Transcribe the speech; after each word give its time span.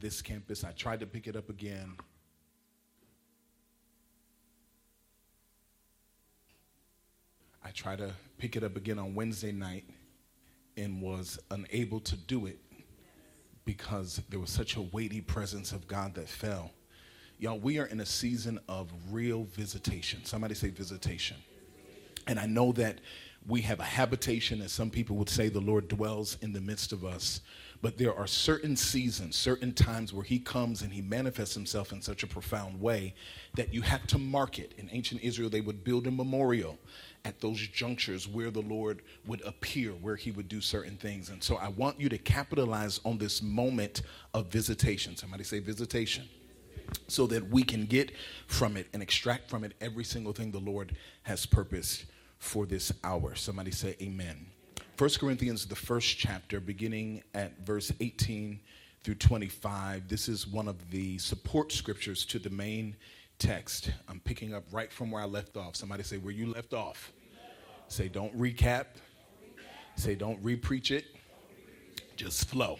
this 0.00 0.22
campus. 0.22 0.64
I 0.64 0.72
tried 0.72 1.00
to 1.00 1.06
pick 1.06 1.26
it 1.26 1.36
up 1.36 1.50
again. 1.50 1.96
I 7.62 7.70
tried 7.70 7.98
to 7.98 8.12
pick 8.38 8.56
it 8.56 8.64
up 8.64 8.76
again 8.76 8.98
on 8.98 9.14
Wednesday 9.14 9.52
night 9.52 9.84
and 10.76 11.02
was 11.02 11.38
unable 11.50 12.00
to 12.00 12.16
do 12.16 12.46
it 12.46 12.58
because 13.64 14.22
there 14.30 14.40
was 14.40 14.50
such 14.50 14.76
a 14.76 14.80
weighty 14.80 15.20
presence 15.20 15.72
of 15.72 15.86
God 15.86 16.14
that 16.14 16.28
fell. 16.28 16.70
Y'all, 17.38 17.58
we 17.58 17.78
are 17.78 17.86
in 17.86 18.00
a 18.00 18.06
season 18.06 18.58
of 18.68 18.90
real 19.10 19.44
visitation. 19.44 20.24
Somebody 20.24 20.54
say 20.54 20.70
visitation. 20.70 21.36
And 22.26 22.38
I 22.38 22.46
know 22.46 22.72
that 22.72 22.98
we 23.46 23.62
have 23.62 23.80
a 23.80 23.84
habitation, 23.84 24.60
as 24.60 24.72
some 24.72 24.90
people 24.90 25.16
would 25.16 25.28
say, 25.28 25.48
the 25.48 25.60
Lord 25.60 25.88
dwells 25.88 26.36
in 26.42 26.52
the 26.52 26.60
midst 26.60 26.92
of 26.92 27.04
us. 27.04 27.40
But 27.82 27.96
there 27.96 28.14
are 28.14 28.26
certain 28.26 28.76
seasons, 28.76 29.36
certain 29.36 29.72
times 29.72 30.12
where 30.12 30.24
He 30.24 30.38
comes 30.38 30.82
and 30.82 30.92
He 30.92 31.00
manifests 31.00 31.54
Himself 31.54 31.92
in 31.92 32.02
such 32.02 32.22
a 32.22 32.26
profound 32.26 32.78
way 32.78 33.14
that 33.54 33.72
you 33.72 33.80
have 33.80 34.06
to 34.08 34.18
mark 34.18 34.58
it. 34.58 34.74
In 34.76 34.90
ancient 34.92 35.22
Israel, 35.22 35.48
they 35.48 35.62
would 35.62 35.82
build 35.82 36.06
a 36.06 36.10
memorial 36.10 36.78
at 37.24 37.40
those 37.40 37.58
junctures 37.58 38.28
where 38.28 38.50
the 38.50 38.60
Lord 38.60 39.00
would 39.26 39.40
appear, 39.46 39.92
where 39.92 40.16
He 40.16 40.30
would 40.30 40.48
do 40.48 40.60
certain 40.60 40.96
things. 40.96 41.30
And 41.30 41.42
so 41.42 41.56
I 41.56 41.68
want 41.68 41.98
you 41.98 42.10
to 42.10 42.18
capitalize 42.18 43.00
on 43.06 43.16
this 43.16 43.40
moment 43.40 44.02
of 44.34 44.48
visitation. 44.48 45.16
Somebody 45.16 45.44
say 45.44 45.60
visitation. 45.60 46.28
So 47.06 47.26
that 47.28 47.48
we 47.48 47.62
can 47.62 47.86
get 47.86 48.12
from 48.46 48.76
it 48.76 48.88
and 48.92 49.02
extract 49.02 49.48
from 49.48 49.64
it 49.64 49.74
every 49.80 50.04
single 50.04 50.32
thing 50.32 50.50
the 50.50 50.58
Lord 50.58 50.96
has 51.22 51.46
purposed 51.46 52.04
for 52.40 52.66
this 52.66 52.92
hour. 53.04 53.36
Somebody 53.36 53.70
say 53.70 53.94
amen. 54.02 54.46
1 54.98 55.10
Corinthians, 55.20 55.66
the 55.66 55.76
first 55.76 56.18
chapter, 56.18 56.58
beginning 56.58 57.22
at 57.34 57.56
verse 57.64 57.92
18 58.00 58.58
through 59.04 59.14
25. 59.14 60.08
This 60.08 60.28
is 60.28 60.46
one 60.46 60.66
of 60.66 60.90
the 60.90 61.16
support 61.18 61.70
scriptures 61.70 62.24
to 62.26 62.38
the 62.38 62.50
main 62.50 62.96
text. 63.38 63.92
I'm 64.08 64.20
picking 64.20 64.52
up 64.54 64.64
right 64.72 64.92
from 64.92 65.10
where 65.10 65.22
I 65.22 65.26
left 65.26 65.56
off. 65.56 65.76
Somebody 65.76 66.02
say, 66.02 66.16
Where 66.16 66.34
you 66.34 66.46
left 66.46 66.74
off. 66.74 67.12
Say, 67.88 68.08
Don't 68.08 68.36
recap. 68.38 68.86
Say, 69.96 70.14
Don't 70.14 70.42
repreach 70.42 70.90
it. 70.90 71.04
Just 72.16 72.48
flow. 72.48 72.78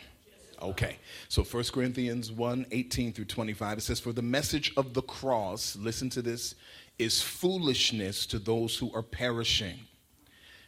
Okay. 0.61 0.98
So 1.28 1.42
1 1.42 1.64
Corinthians 1.72 2.31
1 2.31 2.66
18 2.70 3.12
through 3.12 3.25
25, 3.27 3.78
it 3.78 3.81
says, 3.81 4.00
For 4.00 4.12
the 4.12 4.22
message 4.22 4.72
of 4.77 4.94
the 4.94 5.03
cross, 5.03 5.77
listen 5.77 6.11
to 6.11 6.22
this, 6.22 6.55
is 7.01 7.23
foolishness 7.23 8.27
to 8.27 8.39
those 8.39 8.77
who 8.77 8.93
are 8.93 9.03
perishing. 9.03 9.79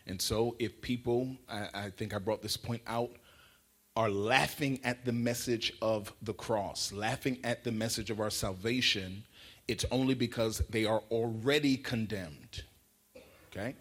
And 0.06 0.20
so 0.20 0.56
if 0.58 0.80
people, 0.80 1.36
I, 1.48 1.68
I 1.74 1.90
think 1.90 2.14
I 2.14 2.18
brought 2.18 2.40
this 2.40 2.56
point 2.56 2.80
out, 2.86 3.10
are 3.94 4.08
laughing 4.08 4.80
at 4.82 5.04
the 5.04 5.12
message 5.12 5.74
of 5.82 6.10
the 6.22 6.32
cross, 6.32 6.90
laughing 6.90 7.38
at 7.44 7.62
the 7.64 7.70
message 7.70 8.08
of 8.08 8.18
our 8.18 8.30
salvation, 8.30 9.22
it's 9.68 9.84
only 9.90 10.14
because 10.14 10.62
they 10.70 10.86
are 10.86 11.02
already 11.10 11.76
condemned. 11.76 12.62
Okay? 13.50 13.74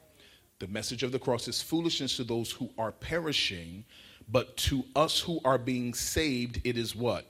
The 0.60 0.68
message 0.68 1.04
of 1.04 1.14
the 1.14 1.20
cross 1.20 1.48
is 1.48 1.62
foolishness 1.62 2.18
to 2.18 2.26
those 2.26 2.52
who 2.52 2.70
are 2.78 2.92
perishing, 2.92 3.86
but 4.28 4.58
to 4.58 4.84
us 4.94 5.22
who 5.22 5.40
are 5.46 5.58
being 5.58 5.94
saved, 5.94 6.60
it 6.66 6.78
is 6.78 6.94
what? 6.96 7.26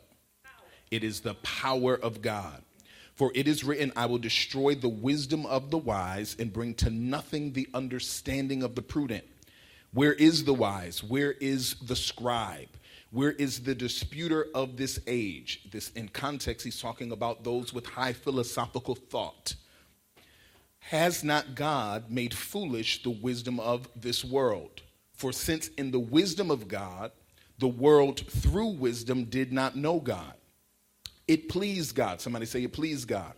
It 0.90 1.04
is 1.04 1.22
the 1.22 1.36
power 1.36 1.96
of 1.96 2.24
God. 2.24 2.64
For 3.22 3.32
it 3.36 3.48
is 3.48 3.64
written, 3.64 3.94
I 3.96 4.08
will 4.08 4.18
destroy 4.18 4.74
the 4.74 4.90
wisdom 4.90 5.46
of 5.46 5.70
the 5.70 5.78
wise 5.78 6.36
and 6.40 6.52
bring 6.52 6.74
to 6.74 6.90
nothing 6.90 7.54
the 7.54 7.70
understanding 7.72 8.64
of 8.64 8.74
the 8.74 8.82
prudent. 8.82 9.24
Where 9.94 10.14
is 10.14 10.44
the 10.44 10.56
wise? 10.56 11.04
Where 11.04 11.34
is 11.34 11.76
the 11.84 11.96
scribe? 11.96 12.70
Where 13.12 13.34
is 13.34 13.62
the 13.62 13.76
disputer 13.76 14.48
of 14.56 14.76
this 14.76 15.00
age? 15.06 15.68
This 15.72 15.92
in 15.92 16.08
context, 16.08 16.64
he's 16.64 16.82
talking 16.82 17.12
about 17.12 17.44
those 17.44 17.72
with 17.72 17.86
high 17.86 18.14
philosophical 18.14 18.96
thought. 18.96 19.54
Has 20.80 21.24
not 21.24 21.54
God 21.54 22.10
made 22.10 22.34
foolish 22.34 23.04
the 23.04 23.12
wisdom 23.12 23.60
of 23.60 23.88
this 23.96 24.26
world? 24.26 24.82
For 25.14 25.32
since 25.32 25.68
in 25.78 25.92
the 25.92 26.00
wisdom 26.00 26.50
of 26.50 26.68
God, 26.68 27.12
the 27.60 27.68
world 27.68 28.22
through 28.22 28.78
wisdom 28.78 29.26
did 29.26 29.54
not 29.54 29.76
know 29.76 30.00
God 30.00 30.34
it 31.32 31.48
pleased 31.48 31.96
God. 31.96 32.20
Somebody 32.20 32.46
say 32.46 32.64
it 32.64 32.74
pleased 32.74 33.08
God. 33.08 33.34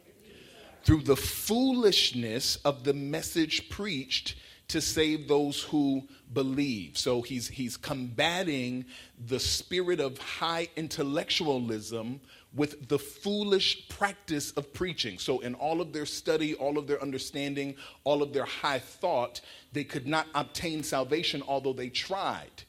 Through 0.84 1.04
the 1.04 1.16
foolishness 1.16 2.56
of 2.66 2.84
the 2.84 2.94
message 2.94 3.70
preached 3.70 4.36
to 4.70 4.81
save 4.81 5.28
those 5.28 5.62
who 5.62 6.02
believe. 6.34 6.98
So 6.98 7.22
he's 7.22 7.48
he's 7.48 7.78
combating 7.78 8.86
the 9.28 9.40
spirit 9.40 10.00
of 10.00 10.18
high 10.18 10.70
intellectualism 10.76 12.20
with 12.56 12.88
the 12.88 12.98
foolish 12.98 13.88
practice 13.90 14.52
of 14.52 14.74
preaching. 14.74 15.20
So 15.20 15.40
in 15.40 15.54
all 15.56 15.80
of 15.80 15.94
their 15.94 16.06
study, 16.08 16.56
all 16.56 16.80
of 16.80 16.88
their 16.88 17.02
understanding, 17.02 17.75
all 18.04 18.24
of 18.24 18.34
their 18.34 18.46
high 18.46 18.80
thought, 18.80 19.42
they 19.72 19.84
could 19.84 20.08
not 20.08 20.28
obtain 20.34 20.81
salvation 20.81 21.44
although 21.48 21.74
they 21.74 21.90
tried 21.90 22.64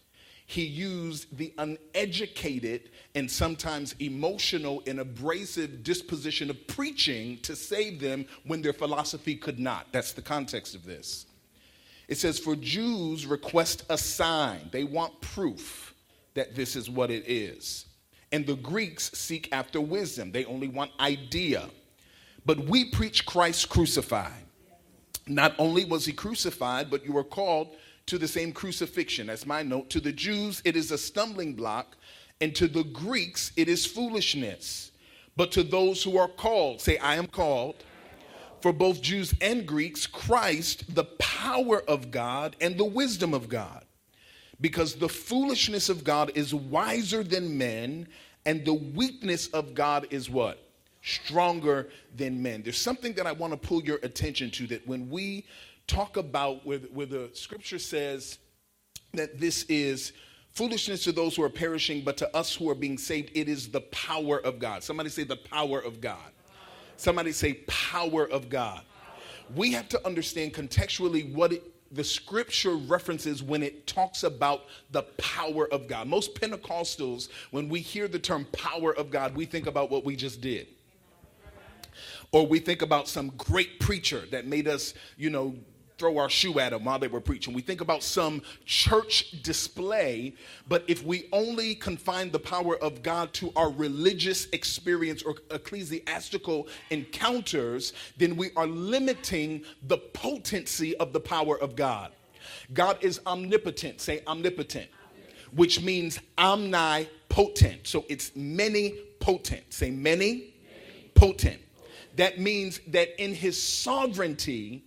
he 0.47 0.65
used 0.65 1.37
the 1.37 1.53
uneducated 1.59 2.91
and 3.15 3.31
sometimes 3.31 3.94
emotional 3.99 4.82
and 4.87 5.00
abrasive 5.00 5.82
disposition 5.82 6.50
of 6.50 6.66
preaching 6.66 7.38
to 7.38 7.56
save 7.56 8.00
them 8.00 8.27
when 8.44 8.60
their 8.60 8.75
philosophy 8.75 9.37
could 9.37 9.59
not. 9.59 9.87
That's 9.93 10.12
the 10.12 10.22
context 10.22 10.75
of 10.75 10.84
this. 10.84 11.27
It 12.09 12.19
says, 12.19 12.38
For 12.38 12.56
Jews 12.56 13.25
request 13.25 13.84
a 13.88 13.97
sign, 13.97 14.69
they 14.71 14.84
want 14.84 15.19
proof 15.22 15.94
that 16.34 16.55
this 16.55 16.76
is 16.76 16.91
what 16.91 17.11
it 17.11 17.25
is. 17.26 17.87
And 18.31 18.47
the 18.47 18.56
Greeks 18.56 19.12
seek 19.12 19.49
after 19.53 19.81
wisdom, 19.81 20.31
they 20.31 20.44
only 20.44 20.69
want 20.69 20.91
idea. 21.00 21.71
But 22.44 22.59
we 22.59 22.91
preach 22.91 23.25
Christ 23.25 23.71
crucified. 23.71 24.32
Not 25.26 25.55
only 25.59 25.87
was 25.87 26.05
he 26.05 26.12
crucified, 26.12 26.91
but 26.91 27.06
you 27.06 27.16
are 27.16 27.25
called 27.25 27.76
to 28.07 28.19
the 28.19 28.29
same 28.29 28.53
crucifixion. 28.53 29.29
That's 29.29 29.47
my 29.47 29.63
note. 29.63 29.91
To 29.91 30.01
the 30.01 30.13
Jews, 30.13 30.61
it 30.65 30.77
is 30.77 30.91
a 30.91 30.99
stumbling 30.99 31.55
block, 31.55 31.97
and 32.41 32.55
to 32.57 32.69
the 32.69 32.85
Greeks, 32.85 33.53
it 33.57 33.69
is 33.69 33.87
foolishness. 33.87 34.91
But 35.37 35.53
to 35.53 35.63
those 35.63 36.03
who 36.03 36.17
are 36.19 36.29
called, 36.29 36.81
say, 36.81 36.97
I 36.99 37.17
am 37.17 37.27
called. 37.27 37.77
For 38.61 38.73
both 38.73 39.03
Jews 39.03 39.35
and 39.41 39.67
Greeks, 39.67 40.07
Christ, 40.07 40.95
the 40.95 41.05
power 41.05 41.83
of 41.83 42.11
God 42.11 42.57
and 42.61 42.79
the 42.79 42.85
wisdom 42.85 43.35
of 43.35 43.49
God. 43.49 43.85
Because 44.61 44.95
the 44.95 45.09
foolishness 45.09 45.89
of 45.89 46.05
God 46.05 46.31
is 46.35 46.55
wiser 46.55 47.23
than 47.23 47.59
men, 47.59 48.07
and 48.47 48.65
the 48.65 48.75
weakness 48.75 49.49
of 49.49 49.75
God 49.75 50.07
is 50.11 50.31
what? 50.31 50.67
Stronger 51.03 51.91
than 52.17 52.43
men. 52.43 52.63
There's 52.63 52.79
something 52.79 53.13
that 53.15 53.27
I 53.27 53.33
want 53.33 53.53
to 53.53 53.57
pull 53.59 53.83
your 53.83 53.99
attention 54.03 54.51
to 54.53 54.67
that 54.69 54.87
when 54.87 55.11
we 55.11 55.45
talk 55.87 56.17
about 56.17 56.65
where, 56.67 56.78
where 56.78 57.06
the 57.06 57.31
scripture 57.33 57.78
says 57.78 58.39
that 59.12 59.39
this 59.39 59.65
is 59.65 60.12
foolishness 60.53 61.05
to 61.05 61.12
those 61.12 61.37
who 61.37 61.43
are 61.43 61.50
perishing, 61.50 62.03
but 62.03 62.17
to 62.19 62.37
us 62.37 62.55
who 62.55 62.69
are 62.71 62.75
being 62.75 62.97
saved, 62.99 63.31
it 63.34 63.49
is 63.49 63.69
the 63.69 63.81
power 63.81 64.39
of 64.39 64.59
God. 64.59 64.83
Somebody 64.83 65.11
say 65.11 65.25
the 65.25 65.37
power 65.37 65.81
of 65.81 66.00
God. 66.00 66.31
Somebody 66.97 67.33
say 67.33 67.55
power 67.67 68.28
of 68.28 68.49
God. 68.49 68.83
We 69.55 69.73
have 69.73 69.89
to 69.91 70.06
understand 70.06 70.55
contextually 70.55 71.34
what 71.34 71.53
it, 71.53 71.62
the 71.94 72.05
scripture 72.05 72.77
references 72.77 73.43
when 73.43 73.62
it 73.62 73.87
talks 73.87 74.23
about 74.23 74.62
the 74.91 75.03
power 75.19 75.73
of 75.73 75.87
God. 75.89 76.09
Most 76.09 76.34
Pentecostals, 76.34 77.28
when 77.50 77.69
we 77.69 77.81
hear 77.81 78.09
the 78.09 78.19
term 78.19 78.47
power 78.53 78.94
of 78.94 79.11
God, 79.11 79.37
we 79.37 79.44
think 79.44 79.67
about 79.67 79.91
what 79.91 80.05
we 80.05 80.17
just 80.17 80.41
did. 80.41 80.69
Or 82.33 82.47
we 82.47 82.59
think 82.59 82.83
about 82.83 83.09
some 83.09 83.28
great 83.37 83.78
preacher 83.78 84.25
that 84.33 84.47
made 84.47 84.67
us, 84.67 84.94
you 85.17 85.31
know, 85.31 85.55
throw 85.99 86.19
our 86.19 86.28
shoe 86.28 86.59
at 86.59 86.71
them 86.71 86.84
while 86.84 86.99
they 86.99 87.09
were 87.09 87.21
preaching. 87.21 87.55
We 87.55 87.62
think 87.62 87.81
about 87.81 88.03
some 88.03 88.43
church 88.65 89.43
display, 89.43 90.34
but 90.69 90.84
if 90.88 91.05
we 91.05 91.28
only 91.32 91.75
confine 91.75 92.31
the 92.31 92.38
power 92.38 92.77
of 92.78 93.03
God 93.03 93.32
to 93.34 93.53
our 93.56 93.71
religious 93.71 94.47
experience 94.53 95.22
or 95.22 95.37
ecclesiastical 95.50 96.69
encounters, 96.91 97.93
then 98.17 98.37
we 98.37 98.50
are 98.56 98.67
limiting 98.67 99.62
the 99.87 99.99
potency 99.99 100.96
of 100.96 101.12
the 101.12 101.20
power 101.20 101.58
of 101.58 101.76
God. 101.76 102.12
God 102.73 102.99
is 103.00 103.20
omnipotent. 103.26 104.00
Say 104.00 104.23
omnipotent, 104.26 104.88
which 105.52 105.81
means 105.82 106.19
omnipotent. 106.38 107.87
So 107.87 108.05
it's 108.08 108.32
many 108.35 108.94
potent. 109.20 109.73
Say 109.73 109.90
many 109.90 110.55
potent. 111.14 111.61
That 112.17 112.38
means 112.38 112.81
that 112.88 113.20
in 113.23 113.35
his 113.35 113.61
sovereignty, 113.61 114.85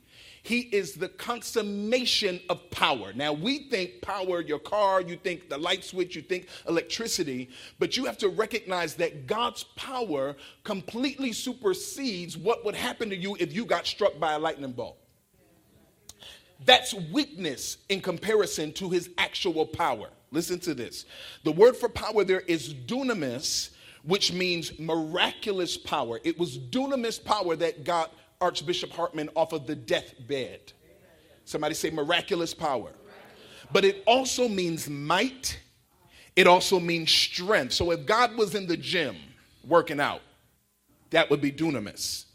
he 0.48 0.62
is 0.62 0.94
the 0.94 1.10
consummation 1.10 2.40
of 2.50 2.70
power. 2.72 3.12
Now, 3.14 3.34
we 3.34 3.68
think 3.70 4.02
power, 4.02 4.40
your 4.40 4.60
car, 4.60 5.02
you 5.02 5.18
think 5.18 5.50
the 5.50 5.58
light 5.58 5.84
switch, 5.84 6.16
you 6.16 6.22
think 6.22 6.48
electricity, 6.70 7.50
but 7.80 7.98
you 7.98 8.06
have 8.06 8.18
to 8.20 8.30
recognize 8.30 8.96
that 8.96 9.28
God's 9.28 9.64
power 9.76 10.38
completely 10.64 11.34
supersedes 11.34 12.38
what 12.38 12.64
would 12.64 12.76
happen 12.76 13.10
to 13.10 13.16
you 13.16 13.36
if 13.42 13.54
you 13.54 13.66
got 13.66 13.86
struck 13.86 14.18
by 14.20 14.34
a 14.34 14.40
lightning 14.40 14.72
bolt. 14.72 14.98
That's 16.64 16.94
weakness 16.94 17.78
in 17.90 18.00
comparison 18.00 18.72
to 18.74 18.90
his 18.90 19.10
actual 19.18 19.66
power. 19.66 20.08
Listen 20.32 20.60
to 20.60 20.74
this. 20.74 21.04
The 21.44 21.52
word 21.52 21.76
for 21.76 21.90
power 21.90 22.24
there 22.24 22.40
is 22.42 22.74
dunamis, 22.74 23.72
which 24.04 24.32
means 24.32 24.80
miraculous 24.80 25.76
power. 25.76 26.22
It 26.24 26.40
was 26.40 26.58
dunamis 26.58 27.22
power 27.22 27.58
that 27.58 27.84
got 27.84 28.14
Archbishop 28.40 28.92
Hartman 28.92 29.30
off 29.36 29.54
of 29.54 29.66
the 29.66 29.76
deathbed. 29.76 30.74
Somebody 31.46 31.74
say 31.74 31.90
miraculous 31.90 32.54
power. 32.54 32.92
But 33.72 33.84
it 33.84 34.04
also 34.06 34.48
means 34.48 34.90
might, 34.90 35.60
it 36.36 36.48
also 36.48 36.80
means 36.80 37.12
strength. 37.12 37.74
So 37.74 37.92
if 37.92 38.06
God 38.06 38.36
was 38.38 38.56
in 38.56 38.68
the 38.68 38.78
gym 38.78 39.16
working 39.66 40.00
out, 40.00 40.22
that 41.10 41.30
would 41.30 41.42
be 41.42 41.52
dunamis. 41.52 42.26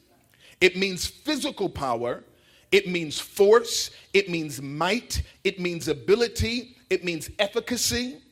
It 0.61 0.77
means 0.77 1.07
physical 1.07 1.69
power, 1.69 2.25
it 2.71 2.89
means 2.89 3.19
force, 3.19 3.91
it 4.13 4.29
means 4.29 4.63
might, 4.63 5.23
it 5.45 5.59
means 5.61 5.89
ability, 5.89 6.77
it 6.89 7.05
means 7.05 7.31
efficacy, 7.39 8.23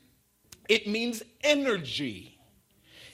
it 0.68 0.86
means 0.86 1.22
energy, 1.42 2.38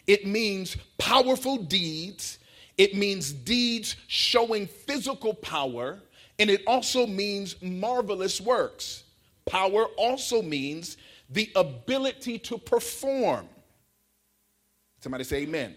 it 0.06 0.26
means 0.26 0.76
powerful 0.98 1.56
deeds, 1.56 2.38
it 2.78 2.94
means 2.94 3.32
deeds 3.32 3.96
showing 4.06 4.66
physical 4.66 5.32
power, 5.32 5.98
and 6.38 6.50
it 6.50 6.62
also 6.66 7.06
means 7.06 7.60
marvelous 7.62 8.40
works. 8.40 9.04
Power 9.46 9.84
also 9.96 10.42
means 10.42 10.96
the 11.30 11.50
ability 11.56 12.38
to 12.40 12.58
perform. 12.58 13.48
Somebody 15.00 15.24
say 15.24 15.42
amen. 15.42 15.70
amen. 15.70 15.76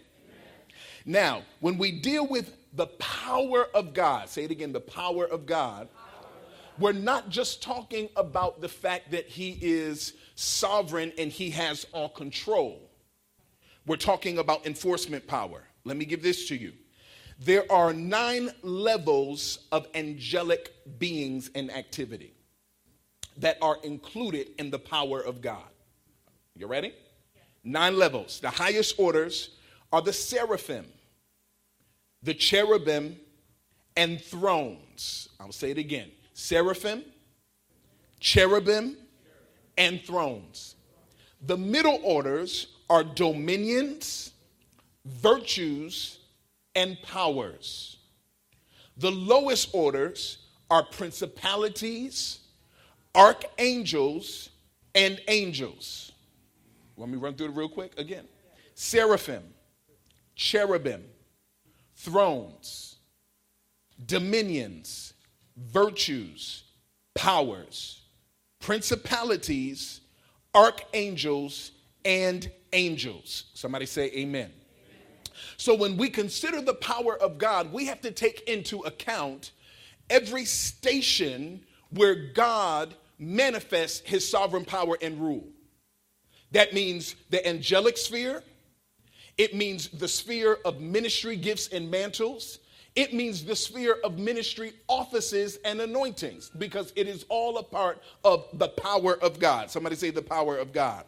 Now, 1.05 1.43
when 1.59 1.77
we 1.77 1.91
deal 1.91 2.27
with 2.27 2.55
the 2.73 2.87
power 2.87 3.67
of 3.73 3.93
God, 3.93 4.29
say 4.29 4.43
it 4.43 4.51
again 4.51 4.73
the 4.73 4.79
power 4.79 5.25
of 5.25 5.45
God, 5.45 5.87
we're 6.77 6.91
not 6.93 7.29
just 7.29 7.61
talking 7.61 8.09
about 8.15 8.61
the 8.61 8.69
fact 8.69 9.11
that 9.11 9.27
He 9.27 9.57
is 9.61 10.13
sovereign 10.35 11.11
and 11.17 11.31
He 11.31 11.49
has 11.51 11.85
all 11.91 12.09
control. 12.09 12.89
We're 13.85 13.97
talking 13.97 14.37
about 14.37 14.65
enforcement 14.65 15.27
power. 15.27 15.63
Let 15.83 15.97
me 15.97 16.05
give 16.05 16.21
this 16.21 16.47
to 16.49 16.55
you. 16.55 16.73
There 17.39 17.69
are 17.71 17.93
nine 17.93 18.51
levels 18.63 19.59
of 19.71 19.87
angelic 19.95 20.73
beings 20.99 21.49
and 21.55 21.71
activity 21.71 22.33
that 23.37 23.57
are 23.61 23.77
included 23.83 24.49
in 24.57 24.69
the 24.69 24.79
power 24.79 25.21
of 25.21 25.41
God. 25.41 25.69
You 26.55 26.67
ready? 26.67 26.93
Nine 27.63 27.97
levels. 27.97 28.41
The 28.41 28.49
highest 28.49 28.99
orders 28.99 29.51
are 29.93 30.01
the 30.01 30.11
seraphim, 30.11 30.85
the 32.21 32.33
cherubim, 32.33 33.17
and 33.95 34.19
thrones. 34.21 35.29
I'll 35.39 35.53
say 35.53 35.71
it 35.71 35.77
again 35.77 36.11
seraphim, 36.33 37.03
cherubim, 38.19 38.97
and 39.77 40.01
thrones. 40.01 40.75
The 41.45 41.57
middle 41.57 41.99
orders 42.03 42.67
are 42.89 43.03
dominions, 43.03 44.33
virtues, 45.05 46.18
and 46.75 47.01
powers. 47.01 47.97
The 48.97 49.11
lowest 49.11 49.69
orders 49.73 50.39
are 50.69 50.83
principalities, 50.83 52.39
archangels, 53.15 54.49
and 54.93 55.19
angels. 55.27 56.11
Let 56.97 57.09
me 57.09 57.17
run 57.17 57.35
through 57.35 57.47
it 57.47 57.55
real 57.55 57.69
quick 57.69 57.97
again 57.97 58.27
seraphim, 58.75 59.43
cherubim, 60.35 61.03
thrones, 61.95 62.97
dominions, 64.05 65.13
virtues, 65.57 66.63
powers, 67.15 68.01
principalities, 68.59 70.01
archangels, 70.53 71.71
and 72.05 72.49
angels. 72.73 73.45
Somebody 73.53 73.85
say 73.85 74.11
amen. 74.15 74.51
So 75.57 75.75
when 75.75 75.97
we 75.97 76.09
consider 76.09 76.61
the 76.61 76.73
power 76.73 77.17
of 77.17 77.37
God, 77.37 77.71
we 77.71 77.85
have 77.85 78.01
to 78.01 78.11
take 78.11 78.41
into 78.49 78.79
account 78.81 79.51
every 80.09 80.45
station 80.45 81.61
where 81.91 82.15
God 82.33 82.93
manifests 83.17 84.07
his 84.07 84.27
sovereign 84.27 84.65
power 84.65 84.97
and 85.01 85.19
rule. 85.19 85.47
That 86.51 86.73
means 86.73 87.15
the 87.29 87.45
angelic 87.47 87.97
sphere, 87.97 88.43
it 89.37 89.55
means 89.55 89.87
the 89.87 90.07
sphere 90.07 90.57
of 90.65 90.81
ministry 90.81 91.37
gifts 91.37 91.69
and 91.69 91.89
mantles. 91.89 92.59
It 92.95 93.13
means 93.13 93.45
the 93.45 93.55
sphere 93.55 93.95
of 94.03 94.17
ministry 94.17 94.73
offices 94.89 95.57
and 95.63 95.79
anointings 95.79 96.49
because 96.57 96.91
it 96.97 97.07
is 97.07 97.23
all 97.29 97.57
a 97.57 97.63
part 97.63 98.01
of 98.25 98.47
the 98.53 98.67
power 98.67 99.17
of 99.23 99.39
God. 99.39 99.71
Somebody 99.71 99.95
say 99.95 100.09
the 100.09 100.21
power 100.21 100.57
of 100.57 100.73
God. 100.73 101.05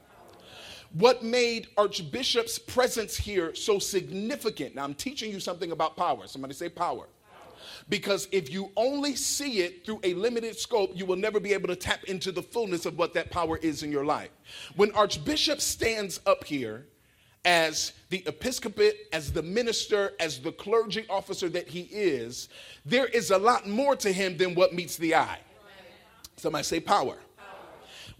What 0.93 1.23
made 1.23 1.67
Archbishop's 1.77 2.59
presence 2.59 3.15
here 3.15 3.55
so 3.55 3.79
significant? 3.79 4.75
Now, 4.75 4.83
I'm 4.83 4.93
teaching 4.93 5.31
you 5.31 5.39
something 5.39 5.71
about 5.71 5.95
power. 5.95 6.27
Somebody 6.27 6.53
say 6.53 6.67
power. 6.67 7.07
Because 7.87 8.27
if 8.31 8.51
you 8.51 8.71
only 8.75 9.15
see 9.15 9.59
it 9.59 9.85
through 9.85 10.01
a 10.03 10.13
limited 10.13 10.57
scope, 10.57 10.91
you 10.93 11.05
will 11.05 11.15
never 11.15 11.39
be 11.39 11.53
able 11.53 11.67
to 11.67 11.75
tap 11.75 12.03
into 12.05 12.31
the 12.31 12.41
fullness 12.41 12.85
of 12.85 12.97
what 12.97 13.13
that 13.13 13.31
power 13.31 13.57
is 13.57 13.83
in 13.83 13.91
your 13.91 14.03
life. 14.05 14.31
When 14.75 14.91
Archbishop 14.91 15.61
stands 15.61 16.19
up 16.25 16.43
here 16.43 16.85
as 17.45 17.93
the 18.09 18.23
episcopate, 18.27 18.95
as 19.13 19.31
the 19.31 19.41
minister, 19.41 20.13
as 20.19 20.39
the 20.39 20.51
clergy 20.51 21.05
officer 21.09 21.49
that 21.49 21.67
he 21.67 21.87
is, 21.91 22.49
there 22.85 23.07
is 23.07 23.31
a 23.31 23.37
lot 23.37 23.67
more 23.67 23.95
to 23.95 24.11
him 24.11 24.37
than 24.37 24.55
what 24.55 24.73
meets 24.73 24.97
the 24.97 25.15
eye. 25.15 25.39
Somebody 26.35 26.63
say 26.63 26.79
power. 26.79 27.17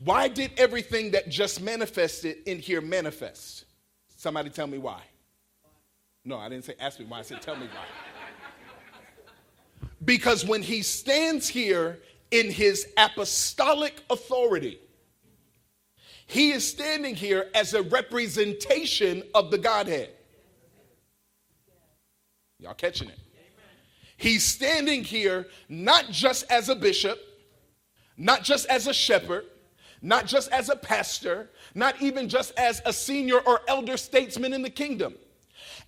Why 0.04 0.28
did 0.28 0.52
everything 0.58 1.12
that 1.12 1.30
just 1.30 1.62
manifested 1.62 2.38
in 2.48 2.58
here 2.58 2.82
manifest? 2.82 3.66
Somebody 4.18 4.50
tell 4.50 4.68
me 4.68 4.80
why. 4.80 5.02
No, 6.26 6.38
I 6.38 6.50
didn't 6.50 6.66
say 6.66 6.74
ask 6.80 7.00
me 7.00 7.06
why. 7.06 7.20
I 7.20 7.22
said 7.22 7.42
tell 7.42 7.56
me 7.56 7.68
why. 7.68 7.86
Because 10.04 10.44
when 10.46 10.64
he 10.64 10.82
stands 10.82 11.48
here 11.48 12.00
in 12.32 12.50
his 12.50 12.88
apostolic 12.98 14.02
authority, 14.10 14.80
he 16.26 16.52
is 16.52 16.68
standing 16.68 17.14
here 17.14 17.50
as 17.54 17.76
a 17.76 17.84
representation 17.84 19.22
of 19.36 19.52
the 19.52 19.58
Godhead. 19.58 20.10
Y'all 22.58 22.74
catching 22.74 23.10
it? 23.10 23.20
He's 24.18 24.44
standing 24.44 25.04
here 25.04 25.48
not 25.70 26.10
just 26.10 26.50
as 26.52 26.70
a 26.70 26.76
bishop, 26.76 27.20
not 28.18 28.44
just 28.44 28.68
as 28.68 28.88
a 28.88 28.94
shepherd, 28.94 29.46
not 30.02 30.26
just 30.26 30.52
as 30.52 30.70
a 30.70 30.76
pastor, 30.76 31.50
not 31.76 32.02
even 32.02 32.28
just 32.28 32.58
as 32.58 32.82
a 32.86 32.94
senior 32.94 33.40
or 33.40 33.62
elder 33.68 33.98
statesman 33.98 34.54
in 34.54 34.62
the 34.62 34.70
kingdom. 34.70 35.16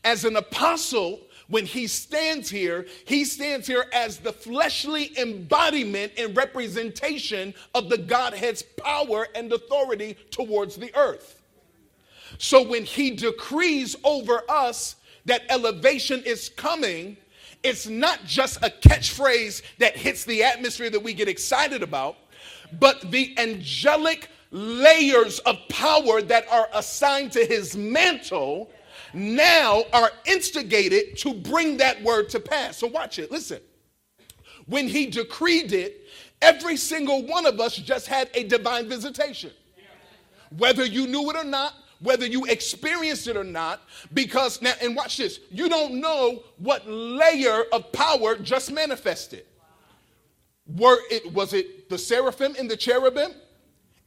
As 0.03 0.25
an 0.25 0.35
apostle, 0.35 1.21
when 1.47 1.65
he 1.65 1.87
stands 1.87 2.49
here, 2.49 2.85
he 3.05 3.25
stands 3.25 3.67
here 3.67 3.85
as 3.93 4.17
the 4.17 4.33
fleshly 4.33 5.17
embodiment 5.17 6.13
and 6.17 6.35
representation 6.35 7.53
of 7.73 7.89
the 7.89 7.97
Godhead's 7.97 8.61
power 8.61 9.27
and 9.35 9.51
authority 9.51 10.15
towards 10.29 10.75
the 10.75 10.95
earth. 10.95 11.41
So 12.37 12.61
when 12.67 12.83
he 12.83 13.11
decrees 13.11 13.95
over 14.03 14.43
us 14.49 14.95
that 15.25 15.43
elevation 15.49 16.21
is 16.23 16.49
coming, 16.49 17.17
it's 17.63 17.87
not 17.87 18.25
just 18.25 18.57
a 18.57 18.69
catchphrase 18.69 19.61
that 19.79 19.95
hits 19.95 20.25
the 20.25 20.43
atmosphere 20.43 20.89
that 20.89 21.01
we 21.01 21.13
get 21.13 21.27
excited 21.27 21.81
about 21.81 22.17
but 22.79 23.11
the 23.11 23.37
angelic 23.37 24.29
layers 24.51 25.39
of 25.39 25.57
power 25.69 26.21
that 26.21 26.45
are 26.51 26.69
assigned 26.73 27.31
to 27.31 27.45
his 27.45 27.75
mantle 27.75 28.71
now 29.13 29.83
are 29.93 30.11
instigated 30.25 31.17
to 31.17 31.33
bring 31.33 31.77
that 31.77 32.01
word 32.03 32.29
to 32.29 32.39
pass. 32.39 32.77
So, 32.77 32.87
watch 32.87 33.19
it. 33.19 33.31
Listen. 33.31 33.59
When 34.65 34.87
he 34.87 35.07
decreed 35.07 35.73
it, 35.73 36.07
every 36.41 36.77
single 36.77 37.25
one 37.25 37.45
of 37.45 37.59
us 37.59 37.75
just 37.75 38.07
had 38.07 38.29
a 38.33 38.43
divine 38.43 38.87
visitation. 38.87 39.51
Whether 40.57 40.85
you 40.85 41.07
knew 41.07 41.29
it 41.29 41.35
or 41.35 41.43
not, 41.43 41.73
whether 41.99 42.25
you 42.25 42.45
experienced 42.45 43.27
it 43.27 43.37
or 43.37 43.43
not, 43.43 43.81
because 44.13 44.61
now, 44.61 44.73
and 44.81 44.95
watch 44.95 45.17
this, 45.17 45.39
you 45.49 45.69
don't 45.69 45.99
know 45.99 46.43
what 46.57 46.87
layer 46.87 47.63
of 47.71 47.91
power 47.91 48.35
just 48.35 48.71
manifested. 48.71 49.45
Were 50.67 50.97
it 51.11 51.31
was 51.33 51.53
it 51.53 51.89
the 51.89 51.97
seraphim 51.97 52.55
and 52.57 52.69
the 52.69 52.77
cherubim? 52.77 53.31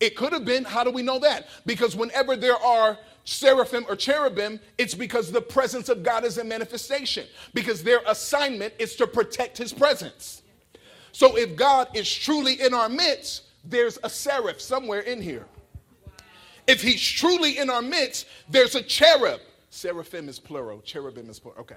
It 0.00 0.16
could 0.16 0.32
have 0.32 0.44
been. 0.44 0.64
How 0.64 0.84
do 0.84 0.90
we 0.90 1.02
know 1.02 1.18
that? 1.20 1.46
Because 1.64 1.96
whenever 1.96 2.36
there 2.36 2.56
are 2.56 2.98
seraphim 3.24 3.84
or 3.88 3.96
cherubim, 3.96 4.60
it's 4.78 4.94
because 4.94 5.32
the 5.32 5.40
presence 5.40 5.88
of 5.88 6.02
God 6.02 6.24
is 6.24 6.38
a 6.38 6.44
manifestation. 6.44 7.26
Because 7.54 7.82
their 7.82 8.00
assignment 8.06 8.74
is 8.78 8.94
to 8.96 9.06
protect 9.06 9.56
his 9.56 9.72
presence. 9.72 10.42
So 11.12 11.36
if 11.36 11.56
God 11.56 11.88
is 11.94 12.12
truly 12.12 12.60
in 12.60 12.74
our 12.74 12.88
midst, 12.88 13.44
there's 13.64 13.98
a 14.04 14.10
seraph 14.10 14.60
somewhere 14.60 15.00
in 15.00 15.20
here. 15.20 15.46
If 16.66 16.82
he's 16.82 17.02
truly 17.02 17.58
in 17.58 17.70
our 17.70 17.82
midst, 17.82 18.26
there's 18.48 18.74
a 18.74 18.82
cherub. 18.82 19.40
Seraphim 19.70 20.28
is 20.28 20.38
plural, 20.38 20.80
cherubim 20.82 21.30
is 21.30 21.38
plural. 21.38 21.60
Okay. 21.60 21.76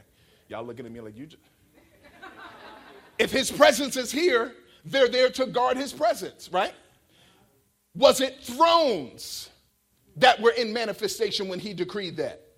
Y'all 0.50 0.66
looking 0.66 0.86
at 0.86 0.92
me 0.92 1.00
like 1.00 1.18
you 1.18 1.26
just. 1.26 1.44
If 3.20 3.32
his 3.32 3.52
presence 3.52 3.98
is 3.98 4.14
here, 4.14 4.56
they're 4.86 5.10
there 5.10 5.30
to 5.32 5.46
guard 5.46 5.78
his 5.78 5.94
presence, 5.94 6.50
right? 6.52 6.74
Was 7.96 8.22
it 8.22 8.44
thrones 8.44 9.50
that 10.18 10.42
were 10.42 10.52
in 10.52 10.74
manifestation 10.74 11.48
when 11.48 11.60
he 11.60 11.74
decreed 11.74 12.18
that? 12.18 12.50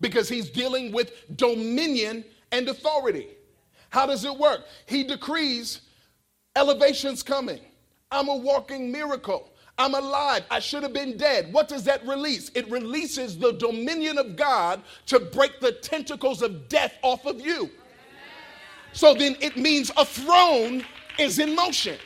because 0.00 0.28
he's 0.28 0.50
dealing 0.50 0.92
with 0.92 1.12
dominion 1.36 2.24
and 2.52 2.68
authority. 2.68 3.28
How 3.90 4.06
does 4.06 4.24
it 4.24 4.36
work? 4.36 4.62
He 4.86 5.04
decrees 5.04 5.82
elevation's 6.56 7.22
coming. 7.22 7.60
I'm 8.10 8.28
a 8.28 8.36
walking 8.36 8.90
miracle. 8.90 9.52
I'm 9.78 9.94
alive. 9.94 10.44
I 10.50 10.58
should 10.58 10.82
have 10.82 10.92
been 10.92 11.16
dead. 11.16 11.52
What 11.52 11.68
does 11.68 11.84
that 11.84 12.06
release? 12.06 12.50
It 12.54 12.70
releases 12.70 13.38
the 13.38 13.52
dominion 13.52 14.18
of 14.18 14.36
God 14.36 14.82
to 15.06 15.20
break 15.20 15.60
the 15.60 15.72
tentacles 15.72 16.42
of 16.42 16.68
death 16.68 16.94
off 17.02 17.24
of 17.24 17.40
you. 17.40 17.70
So 18.92 19.14
then 19.14 19.36
it 19.40 19.56
means 19.56 19.90
a 19.96 20.04
throne 20.04 20.84
is 21.20 21.38
in 21.38 21.54
motion. 21.54 21.98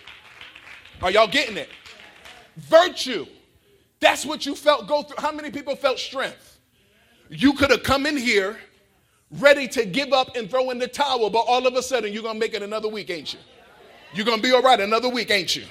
Are 1.02 1.10
y'all 1.10 1.28
getting 1.28 1.56
it? 1.56 1.68
Virtue. 2.56 3.26
That's 4.00 4.26
what 4.26 4.44
you 4.44 4.54
felt 4.54 4.86
go 4.86 5.02
through. 5.02 5.16
How 5.18 5.32
many 5.32 5.50
people 5.50 5.76
felt 5.76 5.98
strength? 5.98 6.58
You 7.30 7.54
could 7.54 7.70
have 7.70 7.82
come 7.82 8.06
in 8.06 8.16
here 8.16 8.58
ready 9.30 9.66
to 9.68 9.84
give 9.84 10.12
up 10.12 10.36
and 10.36 10.48
throw 10.50 10.70
in 10.70 10.78
the 10.78 10.86
towel, 10.86 11.30
but 11.30 11.40
all 11.40 11.66
of 11.66 11.74
a 11.74 11.82
sudden 11.82 12.12
you're 12.12 12.22
going 12.22 12.34
to 12.34 12.40
make 12.40 12.54
it 12.54 12.62
another 12.62 12.88
week, 12.88 13.10
ain't 13.10 13.32
you? 13.32 13.40
You're 14.12 14.26
going 14.26 14.38
to 14.38 14.42
be 14.42 14.52
all 14.52 14.62
right 14.62 14.78
another 14.78 15.08
week, 15.08 15.30
ain't 15.30 15.56
you? 15.56 15.64